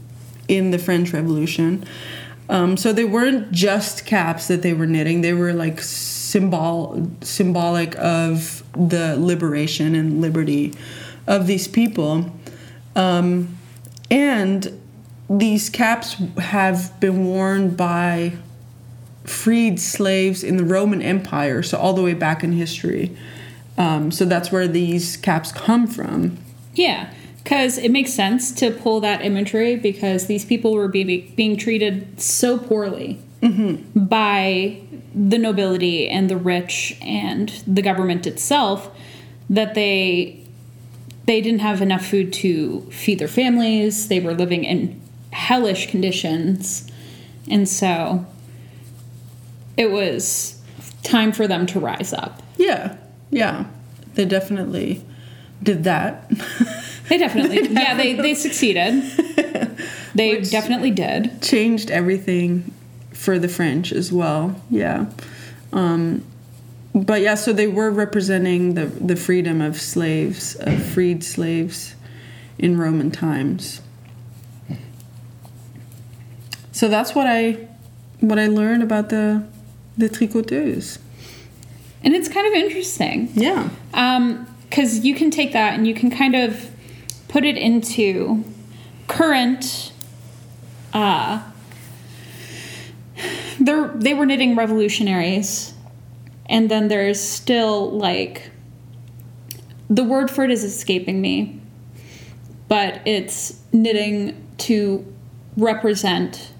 [0.47, 1.85] in the French Revolution.
[2.49, 7.97] Um, so they weren't just caps that they were knitting; they were like symbol symbolic
[7.97, 10.73] of the liberation and liberty
[11.25, 12.31] of these people.
[12.95, 13.57] Um,
[14.09, 14.79] and
[15.29, 18.33] these caps have been worn by
[19.25, 23.15] freed slaves in the Roman Empire, so all the way back in history.
[23.77, 26.37] Um, so that's where these caps come from.
[26.73, 27.13] Yeah,
[27.47, 32.19] because it makes sense to pull that imagery because these people were be- being treated
[32.19, 33.21] so poorly
[33.95, 34.77] by
[35.15, 38.93] the nobility and the rich and the government itself
[39.49, 40.43] that they
[41.23, 44.09] they didn't have enough food to feed their families.
[44.09, 44.99] They were living in
[45.31, 46.91] hellish conditions,
[47.49, 48.25] and so
[49.77, 50.61] it was
[51.03, 52.43] time for them to rise up.
[52.57, 52.97] Yeah,
[53.29, 53.67] yeah,
[54.15, 55.01] they definitely
[55.63, 56.29] did that.
[57.09, 59.03] They definitely, yeah, they, they succeeded.
[60.13, 61.41] They Which- definitely did.
[61.41, 62.73] Changed everything
[63.13, 64.61] for the French as well.
[64.69, 65.07] Yeah.
[65.73, 66.23] Um,
[66.93, 71.95] but yeah, so they were representing the, the freedom of slaves, of freed slaves
[72.57, 73.81] in Roman times.
[76.71, 77.67] So that's what I
[78.19, 79.43] what I learned about the
[79.97, 80.99] the tricoteuses.
[82.03, 83.29] And it's kind of interesting.
[83.33, 83.69] Yeah.
[84.69, 86.69] Because you can take that and you can kind of
[87.37, 88.43] put it into
[89.07, 89.93] current.
[90.91, 91.39] Uh,
[93.59, 95.75] they're, they were knitting revolutionaries.
[96.47, 98.49] And then there's still like.
[99.87, 101.61] The word for it is escaping me.
[102.69, 105.05] But it's knitting to
[105.57, 106.51] represent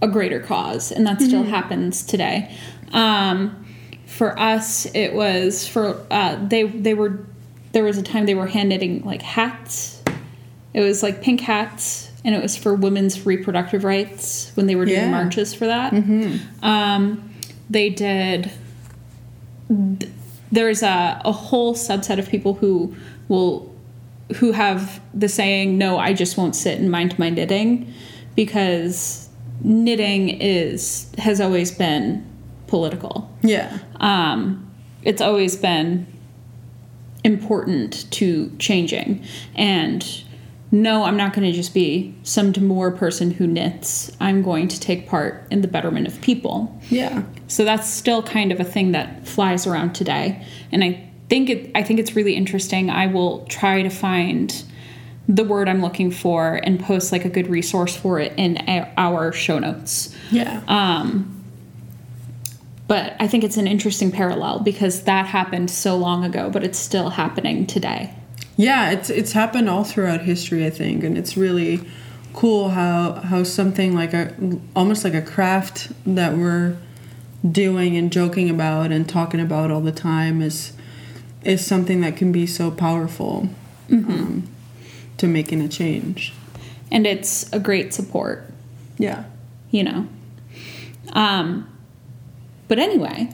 [0.00, 2.56] a greater cause, and that still happens today.
[2.92, 3.66] Um,
[4.06, 7.26] for us, it was for uh, they they were
[7.72, 9.95] there was a time they were hand knitting like hats.
[10.76, 14.84] It was like pink hats, and it was for women's reproductive rights when they were
[14.84, 15.10] doing Yeah.
[15.10, 15.92] marches for that.
[16.62, 17.30] Um,
[17.70, 18.50] they did.
[19.68, 20.10] th-
[20.52, 22.94] There's a, a whole subset of people who
[23.28, 23.74] will
[24.36, 27.92] who have the saying, "No, I just won't sit and mind my knitting,"
[28.34, 29.28] because
[29.64, 32.22] knitting is has always been
[32.66, 33.30] political.
[33.42, 33.78] Yeah.
[33.98, 34.70] Um,
[35.02, 36.06] it's always been
[37.24, 39.24] important to changing.
[39.54, 40.04] And
[40.72, 44.10] no, I'm not going to just be some demure person who knits.
[44.20, 46.76] I'm going to take part in the betterment of people.
[46.90, 47.22] Yeah.
[47.46, 50.44] So that's still kind of a thing that flies around today.
[50.72, 52.90] And I think it I think it's really interesting.
[52.90, 54.64] I will try to find
[55.28, 58.58] the word I'm looking for and post like a good resource for it in
[58.96, 60.14] our show notes.
[60.30, 60.62] Yeah.
[60.68, 61.32] Um,
[62.86, 66.78] but I think it's an interesting parallel because that happened so long ago, but it's
[66.78, 68.14] still happening today.
[68.56, 71.80] Yeah, it's it's happened all throughout history, I think, and it's really
[72.32, 74.32] cool how how something like a
[74.74, 76.76] almost like a craft that we're
[77.50, 80.72] doing and joking about and talking about all the time is
[81.44, 83.48] is something that can be so powerful
[83.92, 84.48] um,
[85.16, 86.32] to making a change.
[86.90, 88.50] And it's a great support,
[88.98, 89.24] Yeah.
[89.70, 90.08] you know.
[91.12, 91.68] Um,
[92.68, 93.28] but anyway,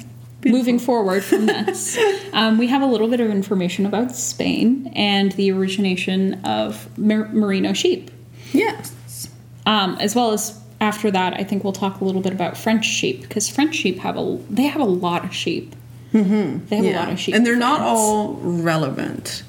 [0.44, 1.98] moving forward from this,
[2.32, 7.28] um, we have a little bit of information about Spain and the origination of mer-
[7.28, 8.10] merino sheep.
[8.52, 9.28] Yes.
[9.66, 12.84] Um, as well as after that, I think we'll talk a little bit about French
[12.84, 15.76] sheep because French sheep have a they have a lot of sheep.
[16.12, 16.66] Mm-hmm.
[16.66, 19.44] They have a lot of sheep, and they're not all relevant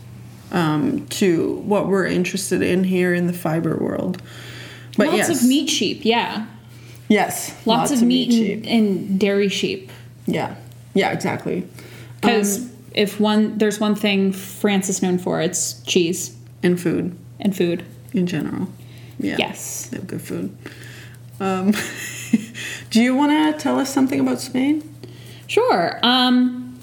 [0.51, 4.21] um, to what we're interested in here in the fiber world.
[4.95, 6.01] But lots yes, of meat sheep.
[6.05, 6.45] Yeah,
[7.09, 8.63] Yes, lots, of, meat, sheep.
[8.65, 9.91] and, and dairy sheep.
[10.25, 10.55] Yeah,
[10.93, 11.67] yeah, exactly.
[12.21, 17.15] Because Um, if one there's one thing France is known for, it's cheese and food
[17.39, 17.83] and food.
[18.13, 18.67] in general.
[19.19, 19.35] Yeah.
[19.39, 19.87] Yes.
[19.87, 20.55] they have good food.
[21.39, 21.73] Um,
[22.91, 24.83] do you want to tell us something about Spain?
[25.47, 25.99] Sure.
[26.03, 26.79] Um,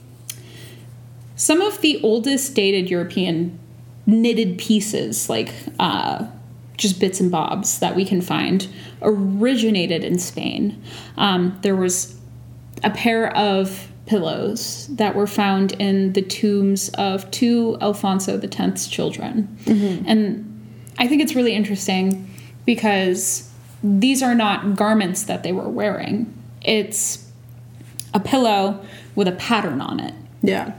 [1.37, 3.59] some of the oldest dated European
[4.07, 6.27] knitted pieces, like uh,
[6.77, 8.66] just bits and bobs that we can find,
[9.03, 10.83] originated in Spain.
[11.16, 12.16] Um, there was
[12.83, 19.46] a pair of pillows that were found in the tombs of two Alfonso X's children.
[19.64, 20.05] Mm-hmm.
[20.05, 20.68] And
[20.99, 22.29] I think it's really interesting
[22.66, 23.49] because
[23.85, 26.27] these are not garments that they were wearing.
[26.61, 27.25] It's
[28.12, 30.73] a pillow with a pattern on it Yeah.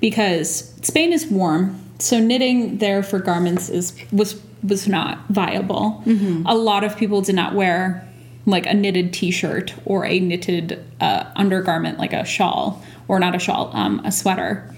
[0.00, 6.02] because Spain is warm, so knitting there for garments is was was not viable.
[6.06, 6.46] Mm-hmm.
[6.46, 8.08] A lot of people did not wear
[8.46, 13.38] like a knitted T-shirt or a knitted uh, undergarment like a shawl or not a
[13.38, 14.74] shawl, um, a sweater,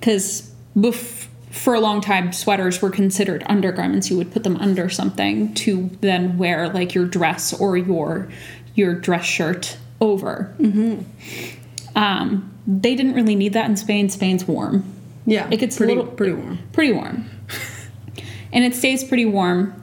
[0.00, 4.10] because bef- for a long time sweaters were considered undergarments.
[4.10, 8.28] You would put them under something to then wear like your dress or your
[8.74, 10.54] your dress shirt over.
[11.94, 14.08] Um, they didn't really need that in Spain.
[14.10, 14.84] Spain's warm.
[15.24, 15.48] Yeah.
[15.50, 16.58] It gets pretty little- pretty warm.
[16.72, 17.24] Pretty warm.
[18.52, 19.82] and it stays pretty warm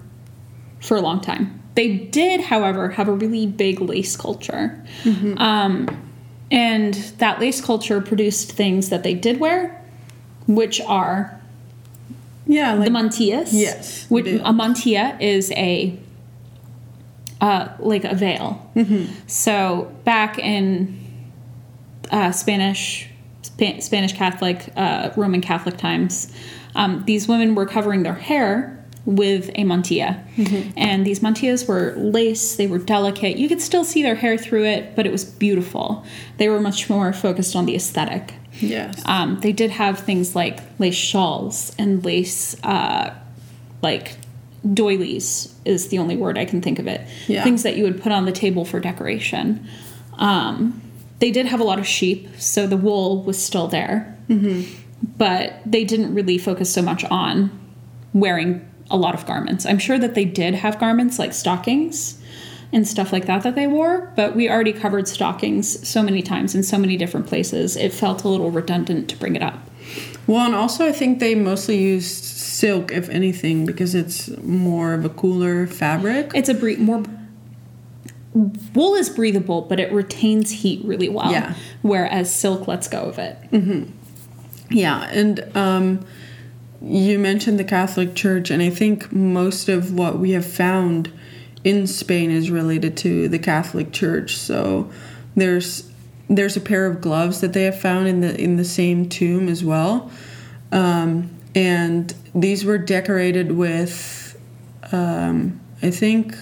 [0.79, 1.59] for a long time.
[1.75, 4.83] They did, however, have a really big lace culture.
[5.37, 5.87] Um,
[6.51, 9.83] and that lace culture produced things that they did wear,
[10.47, 11.39] which are
[12.45, 13.49] Yeah, like the mantillas.
[13.51, 15.97] Yes, Which, a mantilla is a
[17.41, 18.71] uh, like a veil.
[18.75, 19.11] Mm-hmm.
[19.27, 20.97] So back in
[22.11, 23.09] uh, Spanish
[23.41, 26.31] Spa- Spanish Catholic uh, Roman Catholic times,
[26.75, 30.71] um, these women were covering their hair with a mantilla, Mm-hmm.
[30.77, 32.55] and these mantillas were lace.
[32.55, 33.37] They were delicate.
[33.37, 36.05] You could still see their hair through it, but it was beautiful.
[36.37, 38.33] They were much more focused on the aesthetic.
[38.61, 39.01] yes.
[39.05, 43.13] Um, they did have things like lace shawls and lace, uh,
[43.81, 44.15] like
[44.73, 47.01] doilies is the only word I can think of it.
[47.27, 47.43] Yeah.
[47.43, 49.67] Things that you would put on the table for decoration.
[50.17, 50.81] Um,
[51.19, 54.17] they did have a lot of sheep, so the wool was still there.
[54.29, 54.71] Mm-hmm.
[55.17, 57.51] But they didn't really focus so much on
[58.13, 59.65] wearing a lot of garments.
[59.65, 62.19] I'm sure that they did have garments like stockings
[62.71, 66.55] and stuff like that that they wore, but we already covered stockings so many times
[66.55, 67.75] in so many different places.
[67.75, 69.59] It felt a little redundant to bring it up.
[70.25, 75.05] Well, and also I think they mostly used silk, if anything, because it's more of
[75.05, 76.31] a cooler fabric.
[76.33, 77.03] It's a bre- more
[78.33, 81.31] wool is breathable, but it retains heat really well.
[81.31, 81.53] Yeah.
[81.81, 83.37] Whereas silk lets go of it.
[84.69, 86.05] Yeah, and um,
[86.83, 91.11] you mentioned the Catholic Church, and I think most of what we have found
[91.63, 94.35] in Spain is related to the Catholic Church.
[94.35, 94.91] So
[95.35, 95.89] there's
[96.29, 99.47] there's a pair of gloves that they have found in the in the same tomb
[99.47, 100.11] as well,
[100.71, 104.39] um, and these were decorated with,
[104.91, 106.35] um, I think,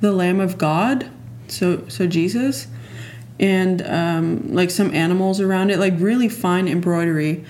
[0.00, 1.10] the Lamb of God,
[1.48, 2.68] so so Jesus
[3.40, 7.44] and um, like some animals around it, like really fine embroidery.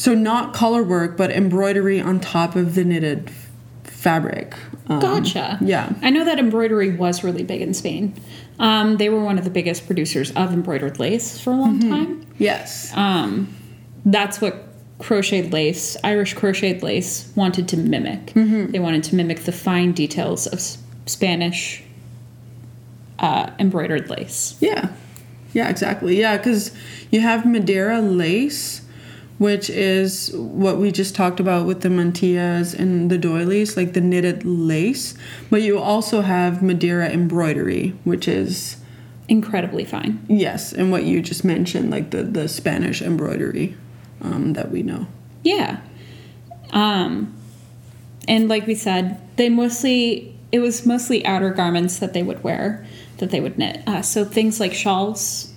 [0.00, 3.30] So not color work, but embroidery on top of the knitted
[3.84, 4.54] fabric.
[4.86, 5.58] Um, Gotcha.
[5.60, 5.92] Yeah.
[6.00, 8.14] I know that embroidery was really big in Spain.
[8.58, 12.26] Um, they were one of the biggest producers of embroidered lace for a long time.
[12.38, 12.96] Yes.
[12.96, 13.54] Um,
[14.06, 14.68] that's what
[15.00, 18.32] crocheted lace, Irish crocheted lace, wanted to mimic.
[18.34, 21.82] They wanted to mimic the fine details of S- Spanish
[23.18, 24.56] uh, embroidered lace.
[24.60, 24.88] Yeah.
[25.52, 26.18] Yeah, exactly.
[26.18, 26.74] Yeah, because
[27.10, 28.80] you have Madeira lace,
[29.40, 34.00] which is what we just talked about with the mantillas and the doilies, like the
[34.02, 35.14] knitted lace.
[35.48, 38.76] But you also have Madeira embroidery, which is,
[39.28, 40.22] Incredibly fine.
[40.28, 43.78] yes, and what you just mentioned, like the, the Spanish embroidery
[44.20, 45.06] um, that we know.
[45.42, 45.80] Yeah.
[46.72, 47.34] Um,
[48.28, 52.86] and like we said, they mostly, it was mostly outer garments that they would wear,
[53.16, 53.82] that they would knit.
[53.86, 55.54] Uh, so things like shawls,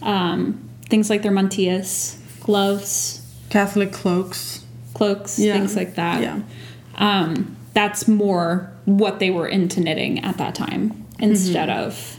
[0.00, 3.20] um, things like their mantillas, gloves,
[3.50, 4.64] Catholic cloaks.
[4.94, 5.52] cloaks, Yeah.
[5.54, 6.22] things like that.
[6.22, 6.40] Yeah.
[6.96, 11.84] Um, that's more what they were into knitting at that time instead Mm-hmm.
[11.86, 12.18] of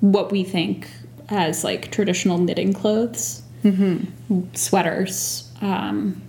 [0.00, 0.88] what we think
[1.28, 4.44] as like traditional knitting clothes, Mm-hmm.
[4.54, 5.50] sweaters.
[5.60, 6.22] Um,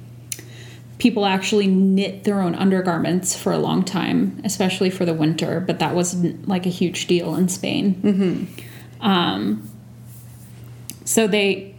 [0.97, 5.77] people actually knit their own undergarments for a long time, especially for the winter, but
[5.77, 7.93] that wasn't like a huge deal in Spain.
[8.01, 9.05] Mm-hmm.
[9.05, 9.69] Um,
[11.05, 11.75] so they,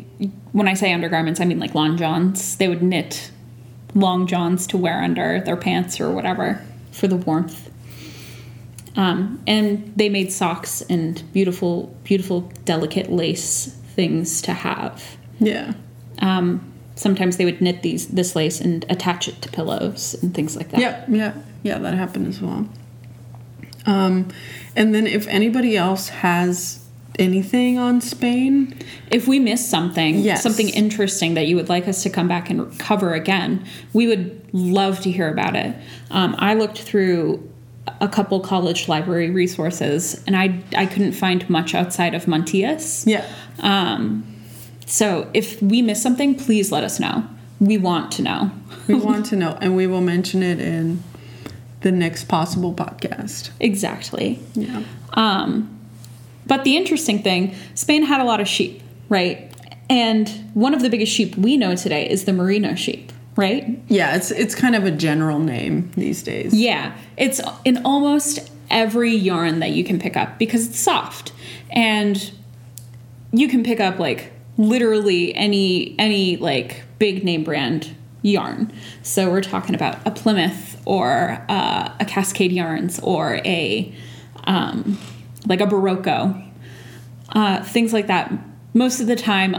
[0.53, 2.57] when I say undergarments, I mean like long johns.
[2.57, 3.31] They would knit
[3.95, 7.71] long johns to wear under their pants or whatever for the warmth.
[8.97, 15.16] Um, and they made socks and beautiful, beautiful, delicate lace things to have.
[15.39, 15.75] Yeah.
[16.21, 20.57] Um, sometimes they would knit these this lace and attach it to pillows and things
[20.57, 20.81] like that.
[20.81, 22.69] Yep, yeah, yeah, that happened as well.
[23.87, 24.29] Um,
[24.75, 26.85] and then if anybody else has
[27.19, 28.75] anything on Spain,
[29.11, 30.43] If we miss something, Yes.
[30.43, 34.41] something interesting that you would like us to come back and cover again, we would
[34.53, 35.75] love to hear about it.
[36.11, 37.43] Um, I looked through
[38.01, 43.05] a couple college library resources, and I I couldn't find much outside of Mantillas.
[43.07, 43.25] yeah,
[43.61, 44.25] Um,
[44.87, 47.25] so if we miss something, please let us know.
[47.61, 48.51] We want to know.
[48.87, 51.03] we want to know, and we will mention it in
[51.81, 53.51] the next possible podcast.
[53.61, 54.39] Exactly.
[54.55, 54.83] Yeah,
[55.14, 55.71] Um,
[56.49, 59.53] but the interesting thing, Spain had a lot of sheep, right?
[59.89, 63.79] And one of the biggest sheep we know today is the merino sheep, right?
[63.89, 66.53] yeah, it's it's kind of a general name these days.
[66.53, 71.33] Yeah, it's in almost every yarn that you can pick up because it's soft,
[71.71, 72.33] and
[73.33, 78.73] you can pick up like literally any any like big name brand yarn.
[79.03, 83.95] So we're talking about a Plymouth or uh, a Cascade Yarns or a
[84.45, 84.99] um,
[85.49, 86.47] like a Berroco,
[87.31, 88.33] uh, things like that.
[88.75, 89.57] Most of the time,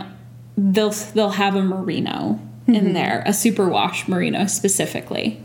[0.57, 5.43] they'll they'll have a merino in there, a superwash merino specifically.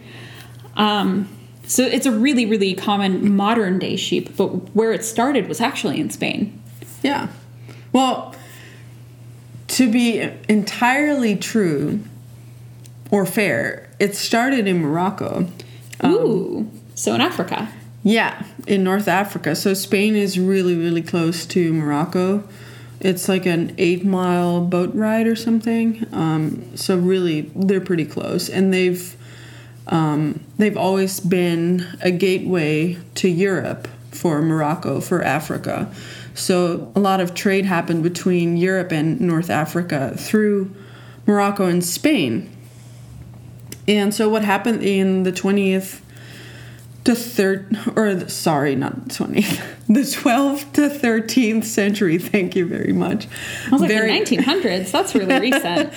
[0.77, 1.29] Um,
[1.67, 5.99] so it's a really, really common modern day sheep, but where it started was actually
[5.99, 6.61] in Spain.
[7.03, 7.29] Yeah.
[7.93, 8.35] Well,
[9.69, 12.01] to be entirely true
[13.11, 15.49] or fair, it started in Morocco.
[16.05, 17.69] Ooh, so in Africa.
[18.07, 19.57] Yeah, in North Africa.
[19.57, 22.47] So Spain is really, really close to Morocco.
[23.01, 26.07] It's like an eight mile boat ride or something.
[26.13, 29.17] Um, so really, they're pretty close, and they've
[29.87, 35.91] um, they've always been a gateway to Europe for Morocco for Africa.
[36.35, 40.75] So a lot of trade happened between Europe and North Africa through
[41.27, 42.51] Morocco and Spain.
[43.87, 46.01] And so what happened in the 20th
[47.05, 53.29] the third or sorry not 20th the 12th to 13th century thank you very much
[53.67, 54.91] I was like the 1900s.
[54.91, 55.93] That's really recent.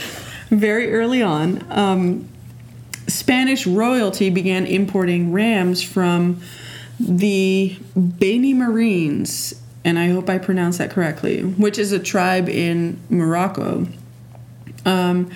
[0.49, 2.27] very early on um,
[3.07, 6.41] spanish royalty began importing rams from
[6.99, 9.53] the beni marines
[9.85, 13.87] and i hope i pronounced that correctly which is a tribe in morocco
[14.85, 15.31] um,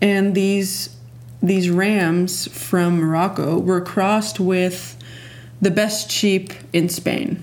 [0.00, 0.96] and these
[1.40, 4.96] these rams from morocco were crossed with
[5.64, 7.42] the best sheep in Spain.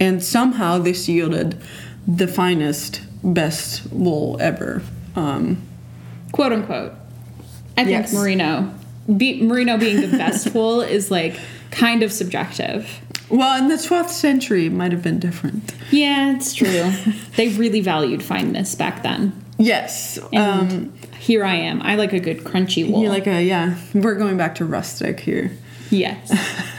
[0.00, 1.60] And somehow this yielded
[2.06, 4.82] the finest, best wool ever.
[5.14, 5.62] Um,
[6.32, 6.92] Quote unquote.
[7.78, 8.12] I think Yes.
[8.14, 8.72] merino,
[9.16, 11.38] be, merino being the best wool is like
[11.70, 13.00] kind of subjective.
[13.30, 15.74] well, in the 12th century, it might have been different.
[15.90, 16.92] Yeah, it's true.
[17.36, 19.32] they really valued fineness back then.
[19.58, 20.18] Yes.
[20.32, 21.80] And Um, here I am.
[21.82, 23.00] I like a good crunchy wool.
[23.02, 25.50] you're like a, yeah, we're going back to rustic here.
[25.90, 26.30] yes.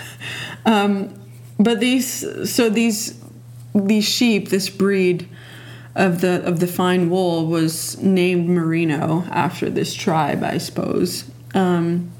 [0.67, 1.19] Um,
[1.59, 3.19] but these, so these,
[3.73, 5.27] these sheep, this breed
[5.97, 11.29] of the of the fine wool was named merino after this tribe, I suppose.
[11.55, 12.11] Um,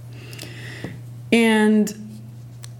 [1.31, 1.93] and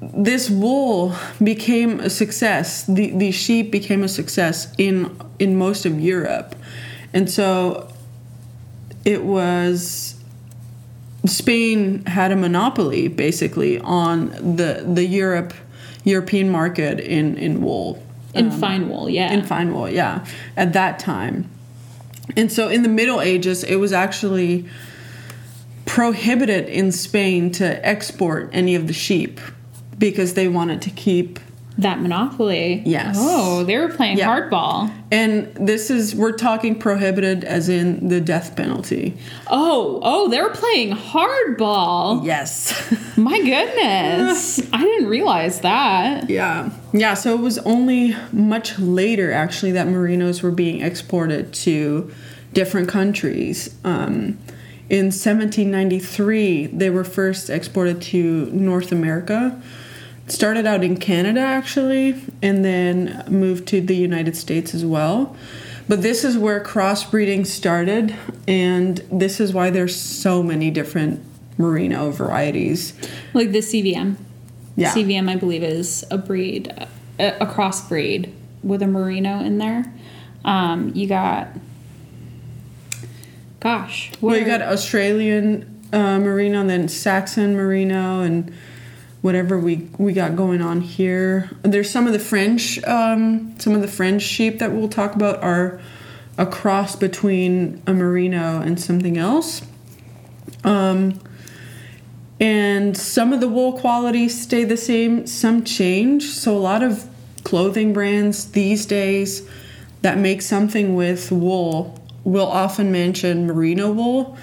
[0.01, 2.83] this wool became a success.
[2.85, 6.55] The the sheep became a success in in most of Europe,
[7.13, 7.93] and so
[9.05, 10.16] it was
[11.27, 15.53] Spain had a monopoly basically on the the Europe
[16.03, 18.03] European market in in wool.
[18.33, 19.31] In um, fine wool, yeah.
[19.31, 20.25] In fine wool, yeah,
[20.55, 21.49] at that time.
[22.35, 24.65] And so in the Middle Ages, it was actually
[25.85, 29.39] prohibited in Spain to export any of the sheep
[29.97, 31.39] because they wanted to keep
[31.79, 32.81] that monopoly.
[32.85, 33.15] Yes.
[33.19, 34.27] Oh, they were playing Yeah.
[34.27, 34.91] hardball.
[35.11, 39.15] and this is we're talking prohibited as in the death penalty.
[39.49, 42.25] Oh, oh, they're playing hardball.
[42.25, 42.73] Yes.
[43.17, 44.59] My goodness.
[44.73, 46.29] I didn't realize that.
[46.29, 46.69] Yeah.
[46.93, 52.11] Yeah, so it was only much later actually that merinos were being exported to
[52.53, 53.75] different countries.
[53.83, 54.37] Um,
[54.89, 59.61] in 1793, they were first exported to North America.
[60.27, 65.35] Started out in Canada actually, and then moved to the United States as well.
[65.87, 68.13] But this is where crossbreeding started,
[68.47, 71.23] and this is why there's so many different
[71.57, 72.93] merino varieties.
[73.33, 74.17] Like the CVM.
[74.75, 74.93] Yeah.
[74.93, 76.73] CVM, I believe, is a breed,
[77.17, 78.31] a, crossbreed
[78.63, 79.91] with a merino in there.
[80.45, 81.47] Um, you got,
[83.59, 88.53] gosh, Well, you got Australian uh, merino, and then Saxon merino, and
[89.21, 91.49] whatever we we got going on here.
[91.63, 95.41] There's some of the French, um, some of the French sheep that we'll talk about
[95.43, 95.79] are
[96.37, 99.63] a cross between a merino and something else.
[100.63, 101.19] Um,
[102.39, 106.25] and some of the wool qualities stay the same, some change.
[106.25, 107.09] So a lot of
[107.43, 109.49] clothing brands these days
[110.01, 114.37] that make something with wool will often mention merino wool.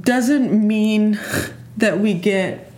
[0.00, 1.20] Doesn't mean
[1.76, 2.71] that we get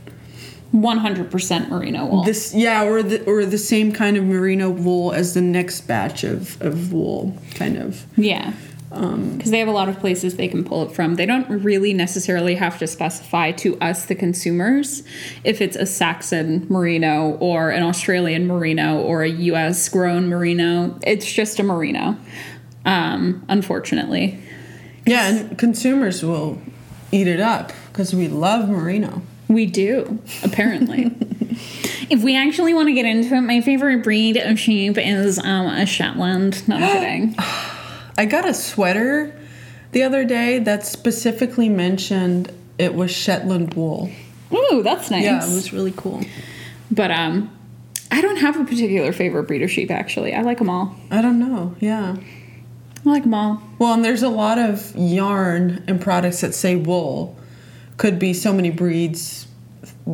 [0.75, 2.25] 100% merino wool.
[2.25, 6.25] this yeah or the or the same kind of merino wool as the next batch
[6.25, 8.53] of, of wool kind of yeah.
[8.91, 11.17] Um, Because they have a lot of places they can pull it from.
[11.17, 15.03] They don't really necessarily have to specify to us, the consumers,
[15.43, 20.97] if it's a Saxon merino or an Australian merino or a US grown merino.
[21.05, 22.17] It's just a merino,
[22.85, 24.39] um, unfortunately.
[25.07, 26.63] yeah and consumers will
[27.11, 31.07] eat it up because we love merino We do, apparently.
[32.11, 35.67] if we actually want to get into it, my favorite breed of sheep is um,
[35.67, 36.67] a Shetland.
[36.69, 37.35] No, I'm kidding.
[38.17, 39.39] I got a sweater
[39.93, 44.11] the other day that specifically mentioned it was Shetland wool.
[44.53, 45.25] Ooh, that's nice.
[45.25, 46.21] Yeah, it was really cool.
[46.91, 47.51] But um,
[48.11, 49.91] I don't have a particular favorite breed of sheep.
[49.91, 50.95] Actually, I like them all.
[51.11, 51.75] I don't know.
[51.81, 52.17] Yeah.
[53.05, 53.63] I like them all.
[53.79, 57.37] Well, and there's a lot of yarn and products that say wool.
[57.97, 59.47] Could be so many breeds,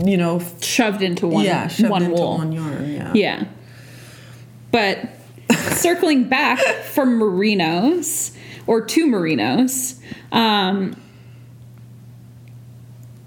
[0.05, 0.43] you know.
[0.61, 1.45] Shoved into one.
[1.45, 2.39] yeah, shoved one into wool.
[2.39, 2.91] one yarn.
[2.91, 3.13] Yeah.
[3.15, 3.45] Yeah.
[4.71, 5.09] But
[5.73, 9.99] circling back from merinos or to merinos,
[10.33, 10.95] um,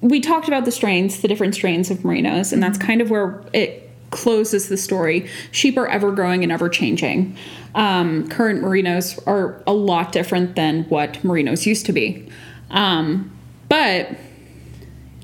[0.02, 3.42] we talked about the strains, the different strains of merinos, and that's kind of where
[3.54, 5.28] it closes the story.
[5.52, 7.36] Sheep are ever growing and ever changing.
[7.74, 12.30] Um, current merinos are a lot different than what merinos used to be.
[12.70, 13.32] Um,
[13.70, 14.10] but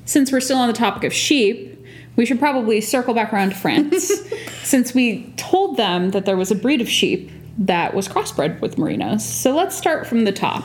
[0.09, 1.77] since we're still on the topic of sheep,
[2.15, 4.11] we should probably circle back around to France,
[4.63, 7.29] since we told them that there was a breed of sheep
[7.59, 9.21] that was crossbred with merinos.
[9.21, 10.63] So let's start from the top.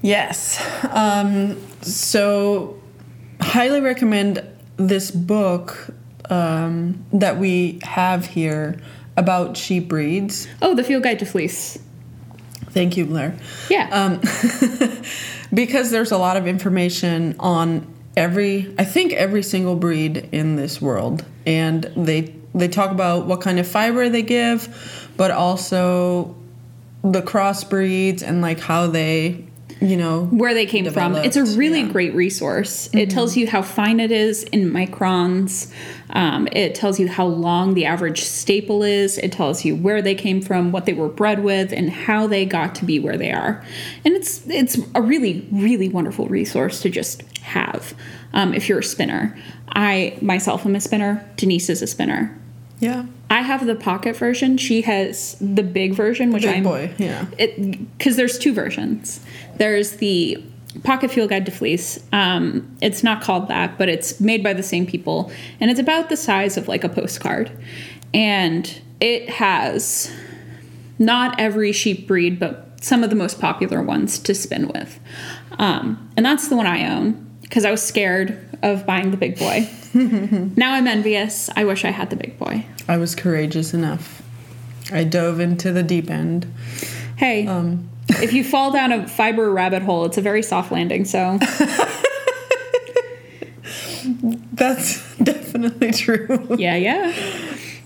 [0.00, 0.64] Yes.
[0.90, 2.80] Um, so,
[3.40, 4.46] highly recommend
[4.76, 5.88] this book
[6.30, 8.80] um, that we have here
[9.16, 10.46] about sheep breeds.
[10.62, 11.80] Oh, the Field Guide to Fleece.
[12.66, 13.36] Thank you, Blair.
[13.68, 13.88] Yeah.
[13.90, 14.20] Um,
[15.54, 20.80] because there's a lot of information on every, I think every single breed in this
[20.80, 26.36] world, and they they talk about what kind of fiber they give, but also
[27.02, 29.44] the crossbreeds and like how they,
[29.82, 31.16] you know, where they came from.
[31.16, 31.84] It's a really yeah.
[31.84, 31.92] Mm-hmm.
[31.92, 32.88] great resource.
[32.92, 35.72] It tells you how fine it is in microns.
[36.10, 39.18] Um, it tells you how long the average staple is.
[39.18, 42.46] It tells you where they came from, what they were bred with, and how they
[42.46, 43.64] got to be where they are.
[44.04, 47.94] And it's it's a really really wonderful resource to just have
[48.32, 49.36] um, if you're a spinner.
[49.68, 51.28] I myself am a spinner.
[51.36, 52.38] Denise is a spinner.
[52.78, 54.58] yeah, I have the pocket version.
[54.58, 57.24] She has the big version, which big I'm boy, yeah.
[57.38, 59.20] it because there's two versions.
[59.62, 60.42] There's the
[60.82, 62.00] Pocket Field Guide to Fleece.
[62.12, 66.08] Um, it's not called that, but it's made by the same people, and it's about
[66.08, 67.48] the size of like a postcard,
[68.12, 70.12] and it has
[70.98, 74.98] not every sheep breed, but some of the most popular ones to spin with,
[75.60, 79.38] um, and that's the one I own because I was scared of buying the big
[79.38, 79.70] boy.
[79.94, 81.50] now I'm envious.
[81.54, 82.66] I wish I had the big boy.
[82.88, 84.22] I was courageous enough.
[84.90, 86.52] I dove into the deep end.
[87.16, 91.04] Hey, Um, if you fall down a fiber rabbit hole, it's a very soft landing.
[91.04, 91.38] So
[94.52, 96.56] That's definitely true.
[96.58, 97.12] yeah, yeah.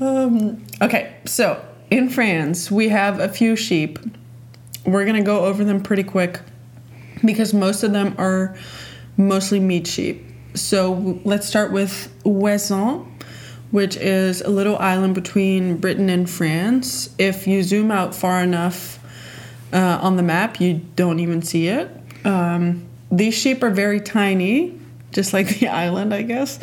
[0.01, 3.99] Um, okay, so in France, we have a few sheep.
[4.85, 6.41] We're gonna go over them pretty quick
[7.25, 8.57] because most of them are
[9.17, 10.25] mostly meat sheep.
[10.55, 13.07] So let's start with Ouessant,
[13.71, 17.11] which is a little island between Britain and France.
[17.19, 18.99] If you zoom out far enough
[19.73, 21.91] uh, on the map, you don't even see it.
[22.25, 24.79] Um, these sheep are very tiny,
[25.13, 26.59] just like the island, I guess,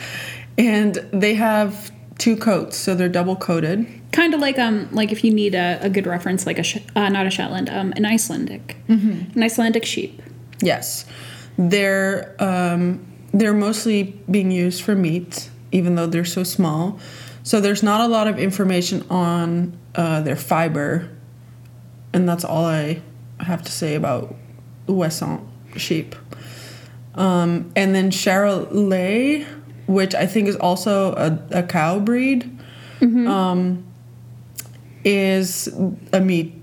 [0.57, 3.87] and they have two coats, so they're double coated.
[4.11, 6.77] Kind of like um like if you need a, a good reference, like a sh-
[6.95, 10.21] uh, not a Shetland, um an Icelandic, an Icelandic sheep.
[10.61, 11.05] Yes,
[11.57, 16.99] they're um, they're mostly being used for meat, even though they're so small.
[17.41, 21.09] So there's not a lot of information on uh, their fiber,
[22.13, 23.01] and that's all I
[23.39, 24.35] have to say about
[24.87, 25.45] Ouessant
[25.77, 26.15] sheep.
[27.15, 29.45] Um, and then Charolais,
[29.87, 32.49] which I think is also a, a cow breed,
[33.01, 33.83] um,
[35.03, 35.67] is
[36.11, 36.59] a meat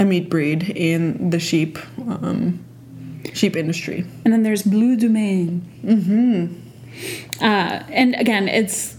[0.00, 2.64] a meat breed in the sheep um,
[3.34, 4.04] sheep industry.
[4.24, 5.66] And then there's Bleu du Maine.
[5.84, 7.44] Mm-hmm.
[7.44, 8.96] Uh, and again, it's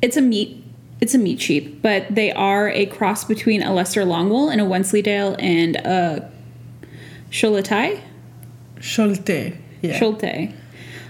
[0.00, 0.61] it's a meat
[1.02, 4.64] it's a meat sheep, but they are a cross between a Leicester Longwool and a
[4.64, 6.30] Wensleydale and a
[7.28, 8.00] Choletais,
[8.76, 9.98] Cholte, yeah.
[9.98, 10.54] Cholte,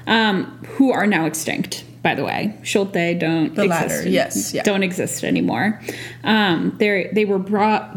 [0.07, 1.85] um, who are now extinct.
[2.03, 4.63] By the way, Cholte don't The exist latter, yes, yeah.
[4.63, 5.79] don't exist anymore.
[6.25, 7.95] Um, they they were brought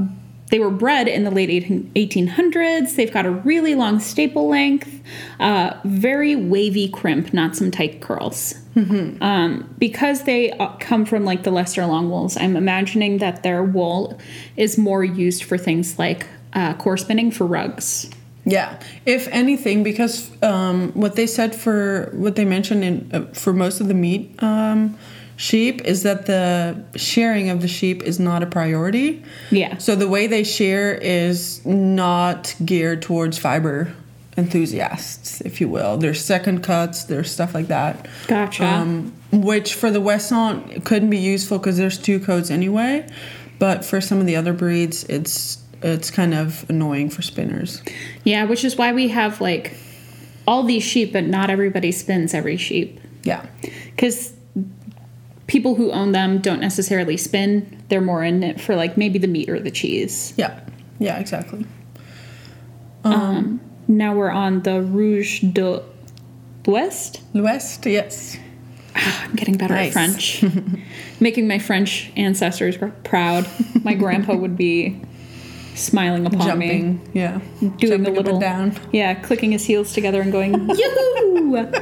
[0.49, 2.95] they were bred in the late 18, 1800s.
[2.95, 5.01] They've got a really long staple length,
[5.39, 8.53] uh, very wavy crimp, not some tight curls.
[8.75, 9.23] Mm-hmm.
[9.23, 14.19] Um, because they uh, come from like the Leicester Longwools, I'm imagining that their wool
[14.55, 18.09] is more used for things like uh, core spinning for rugs.
[18.47, 23.53] Yeah, if anything, because um, what they said for what they mentioned in uh, for
[23.53, 24.95] most of the meat um,
[25.35, 29.23] sheep is that the shearing of the sheep is not a priority.
[29.51, 29.77] Yeah.
[29.77, 33.93] So the way they shear is not geared towards fiber
[34.37, 35.97] enthusiasts, if you will.
[35.97, 38.07] There's second cuts, there's stuff like that.
[38.27, 38.65] Gotcha.
[38.65, 43.07] Um, which for the Ouessant couldn't be useful because there's two coats anyway.
[43.59, 47.81] But for some of the other breeds, it's it's kind of annoying for spinners.
[48.23, 49.77] Yeah, which is why we have like
[50.47, 52.99] all these sheep, but not everybody spins every sheep.
[53.23, 53.45] Yeah.
[53.61, 54.33] Because
[55.47, 57.81] people who own them don't necessarily spin.
[57.89, 60.33] They're more in it for like maybe the meat or the cheese.
[60.37, 60.59] Yeah.
[60.99, 61.65] Yeah, exactly.
[63.03, 65.83] Um, now we're on the Rouge de
[66.65, 67.21] l'Ouest.
[67.33, 68.37] L'Ouest, yes.
[68.95, 69.87] I'm getting better Nice.
[69.87, 70.43] at French.
[71.19, 73.45] Making my French ancestors proud.
[73.83, 74.99] My grandpa would be
[75.75, 76.99] smiling upon me.
[77.13, 77.39] Yeah.
[77.59, 78.75] Doing Jumping up little down.
[78.93, 81.71] Yeah, clicking his heels together and going, yoo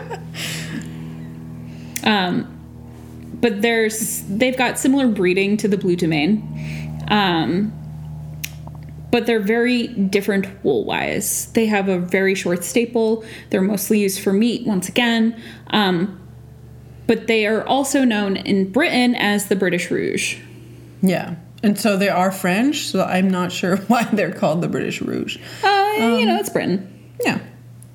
[2.05, 2.52] Um,
[3.43, 7.03] but there's they've got similar breeding to the Bleu du Maine.
[7.09, 7.73] Um,
[9.11, 11.51] but they're very different wool wise.
[11.51, 13.23] They have a very short staple.
[13.49, 15.39] They're mostly used for meat once again.
[15.71, 16.19] Um,
[17.05, 20.37] but they are also known in Britain as the British Rouge.
[21.01, 21.35] Yeah.
[21.61, 25.37] And so they are French, so I'm not sure why they're called the British Rouge.
[25.63, 27.11] Uh, you know, it's Britain.
[27.23, 27.39] Yeah.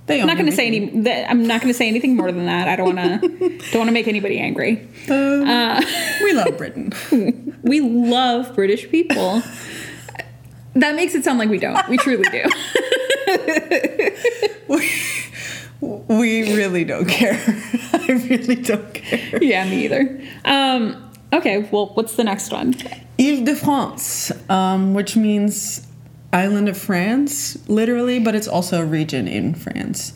[0.09, 1.02] They I'm not going to say any.
[1.02, 2.66] That, I'm not going to say anything more than that.
[2.66, 3.28] I don't want to.
[3.70, 4.88] don't want to make anybody angry.
[5.11, 5.84] Um,
[6.24, 6.92] we love Britain.
[7.61, 9.42] We love British people.
[10.74, 11.86] that makes it sound like we don't.
[11.88, 12.44] We truly do.
[16.09, 17.38] we really don't care.
[17.92, 19.42] I really don't care.
[19.42, 20.22] yeah, me either.
[20.46, 22.74] Um, okay, well, what's the next one?
[23.20, 25.88] Ile de France, um, which means
[26.33, 30.12] island of France, literally, but it's also a region in France.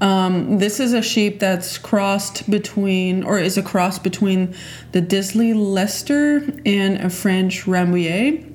[0.00, 4.54] Um, this is a sheep that's crossed between, or is a cross between
[4.92, 8.46] the Dishley Leicester and a French Rambouillet.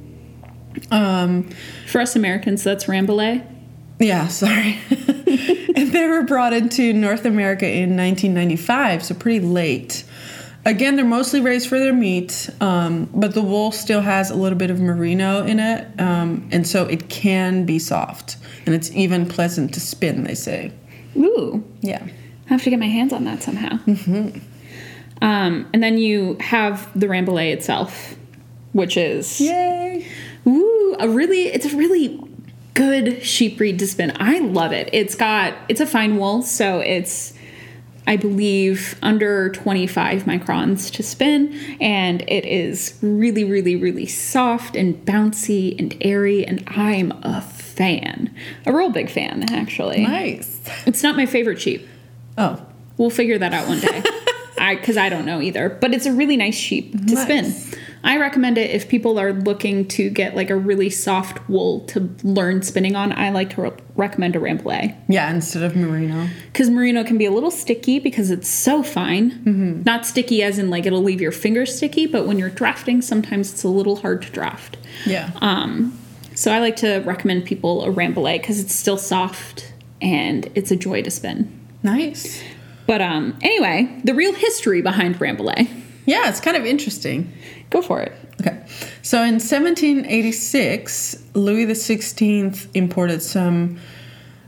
[0.91, 1.47] Um,
[1.87, 3.45] For us Americans, that's Rambouillet.
[3.99, 4.79] yeah, sorry.
[5.75, 10.03] and they were brought into North America in 1995, so pretty late.
[10.65, 14.57] Again, they're mostly raised for their meat, um, but the wool still has a little
[14.57, 18.37] bit of merino in it, um, and so it can be soft.
[18.65, 20.71] And it's even pleasant to spin, they say.
[21.15, 22.03] Ooh, Yeah.
[22.47, 23.79] I have to get my hands on that somehow.
[25.21, 28.15] Um, and then you have the Rambouillet itself,
[28.73, 30.05] which is Yay!
[30.45, 32.21] Ooh, a really it's a really
[32.73, 34.11] good sheep breed to spin.
[34.17, 34.89] I love it.
[34.93, 37.33] It's got it's a fine wool, so it's
[38.07, 44.95] I believe under 25 microns to spin and it is really really really soft and
[45.05, 48.33] bouncy and airy and I'm a fan,
[48.65, 50.03] a real big fan, actually.
[50.05, 50.61] Nice.
[50.85, 51.87] It's not my favorite sheep.
[52.37, 52.65] Oh,
[52.97, 54.03] We'll figure that out one day.
[54.65, 57.23] I because I don't know either, but it's a really nice sheep to Nice.
[57.23, 57.79] spin.
[58.03, 62.07] I recommend it if people are looking to get like a really soft wool to
[62.23, 63.11] learn spinning on.
[63.11, 66.27] I like to re- recommend a Rambouillet yeah, instead of merino.
[66.53, 69.31] because merino can be a little sticky because it's so fine.
[69.31, 69.81] Mm-hmm.
[69.85, 73.51] Not sticky as in like it'll leave your fingers sticky, but when you're drafting, sometimes
[73.51, 74.77] it's a little hard to draft.
[75.07, 75.31] Yeah.
[75.41, 75.97] Um,
[76.35, 80.75] so I like to recommend people a Rambouillet because it's still soft and it's a
[80.75, 81.51] joy to spin.
[81.81, 82.43] nice.
[82.87, 85.67] But um, anyway, the real history behind Rambouillet.
[86.05, 87.33] Yeah, it's kind of interesting.
[87.69, 88.13] Go for it.
[88.41, 88.63] Okay.
[89.01, 93.79] So in 1786, Louis XVI imported some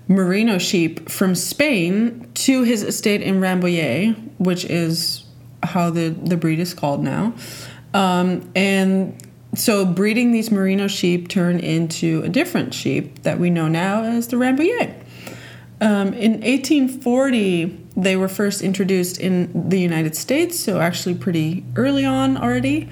[0.08, 5.26] merino sheep from Spain to his estate in Rambouillet, which is
[5.64, 7.34] how the, the breed is called now.
[7.94, 9.18] Um, and
[9.56, 14.28] so breeding these merino sheep turned into a different sheep that we know now as
[14.28, 14.94] the Rambouillet.
[15.80, 22.06] Um, in 1840, they were first introduced in the United States, so actually pretty early
[22.06, 22.90] on already.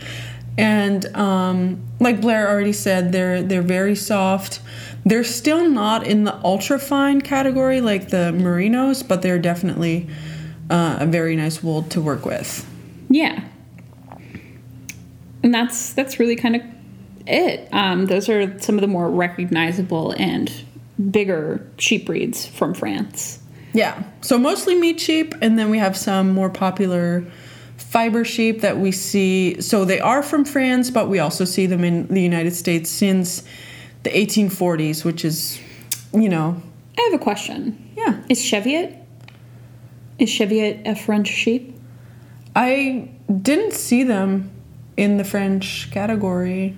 [0.58, 4.62] And um, like Blair already said, they're they're very soft.
[5.06, 10.08] They're still not in the ultra fine category like the merinos, but they're definitely
[10.70, 12.68] uh, a very nice wool to work with.
[13.10, 13.44] Yeah.
[15.44, 16.62] And that's that's really kind of
[17.28, 17.70] it.
[17.72, 20.52] Um, those are some of the more recognizable and
[21.12, 23.40] bigger sheep breeds from France.
[23.76, 24.04] Yeah.
[24.22, 27.24] So mostly meat sheep, and then we have some more popular
[27.78, 29.60] fiber sheep that we see.
[29.62, 33.44] So they are from France, but we also see them in the United States since
[34.04, 35.60] the 1840s, which is,
[36.14, 36.62] you know,
[36.98, 37.92] I have a question.
[37.98, 38.22] yeah.
[38.30, 38.96] Is Cheviot
[40.18, 41.76] is Cheviot a French sheep?
[42.56, 43.10] I
[43.42, 44.50] didn't see them
[44.96, 46.78] in the French category.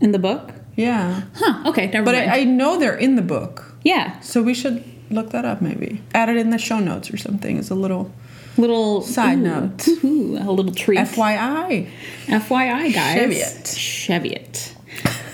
[0.00, 0.52] In the book?
[0.76, 1.24] Yeah.
[1.34, 2.14] Huh, okay, never But.
[2.14, 3.74] I, I know they're in the book.
[3.84, 4.18] yeah.
[4.20, 6.02] So we should look that up maybe.
[6.14, 8.12] Add it in the show notes or something as a little
[8.58, 9.88] Little Side ooh, note.
[10.04, 10.98] ooh, a little treat.
[10.98, 11.88] FYI.
[12.26, 13.14] FYI, guys.
[13.14, 13.64] Cheviot.
[13.76, 14.74] Cheviot.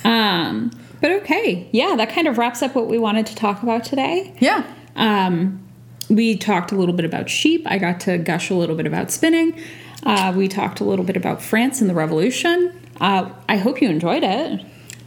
[0.05, 0.70] Um,
[1.01, 4.35] but okay, yeah, that kind of wraps up what we wanted to talk about today.
[4.41, 4.66] Yeah.
[4.95, 5.66] Um,
[6.11, 7.62] we talked a little bit about sheep.
[7.66, 9.59] I got to gush a little bit about spinning.
[10.03, 12.79] Uh, we talked a little bit about France and the Revolution.
[13.01, 14.61] Uh, I hope you enjoyed it.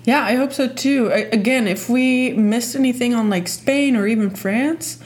[0.08, 1.12] Yeah, I hope so too.
[1.12, 5.00] Again, if we missed anything on like Spain or even France,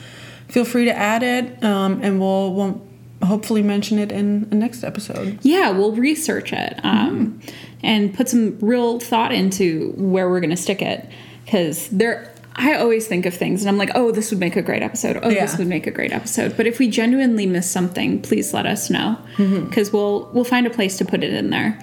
[0.46, 2.86] feel free to add it, um, and we'll, we'll
[3.24, 5.40] hopefully mention it in the next episode.
[5.42, 7.40] Yeah, we'll research it um,
[7.82, 11.08] and put some real thought into where we're going to stick it
[11.44, 12.31] because there.
[12.54, 15.16] I always think of things and I'm like, oh, this would make a great episode.
[15.22, 16.56] Oh, this would make a great episode.
[16.56, 19.16] But if we genuinely miss something, please let us know
[19.68, 21.78] because we'll we'll find a place to put it in there.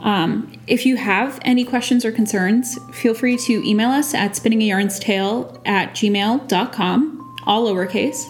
[0.00, 5.60] Um, if you have any questions or concerns, feel free to email us at spinningyarnstale
[5.66, 8.24] at gmail.com, all lowercase,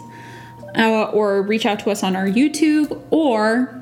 [0.76, 3.73] uh, or reach out to us on our YouTube or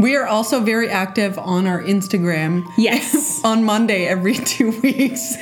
[0.00, 2.66] We are also very active on our Instagram.
[2.78, 3.40] Yes.
[3.44, 5.36] on Monday every two weeks.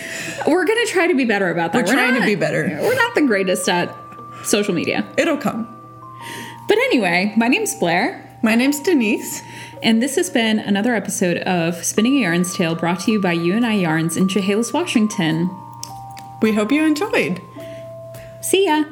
[0.46, 1.86] We're gonna try to be better about that.
[1.86, 2.66] We're trying to be better.
[2.82, 3.94] We're not the greatest at
[4.44, 5.06] social media.
[5.16, 5.66] It'll come.
[6.68, 9.42] But anyway, my name's Blair, My name's Denise.
[9.82, 13.32] and this has been another episode of Spinning a Yarn's Tale brought to you by
[13.32, 15.48] You and I Yarns in Chehalis, Washington.
[16.42, 17.40] We hope you enjoyed.
[18.42, 18.84] See ya!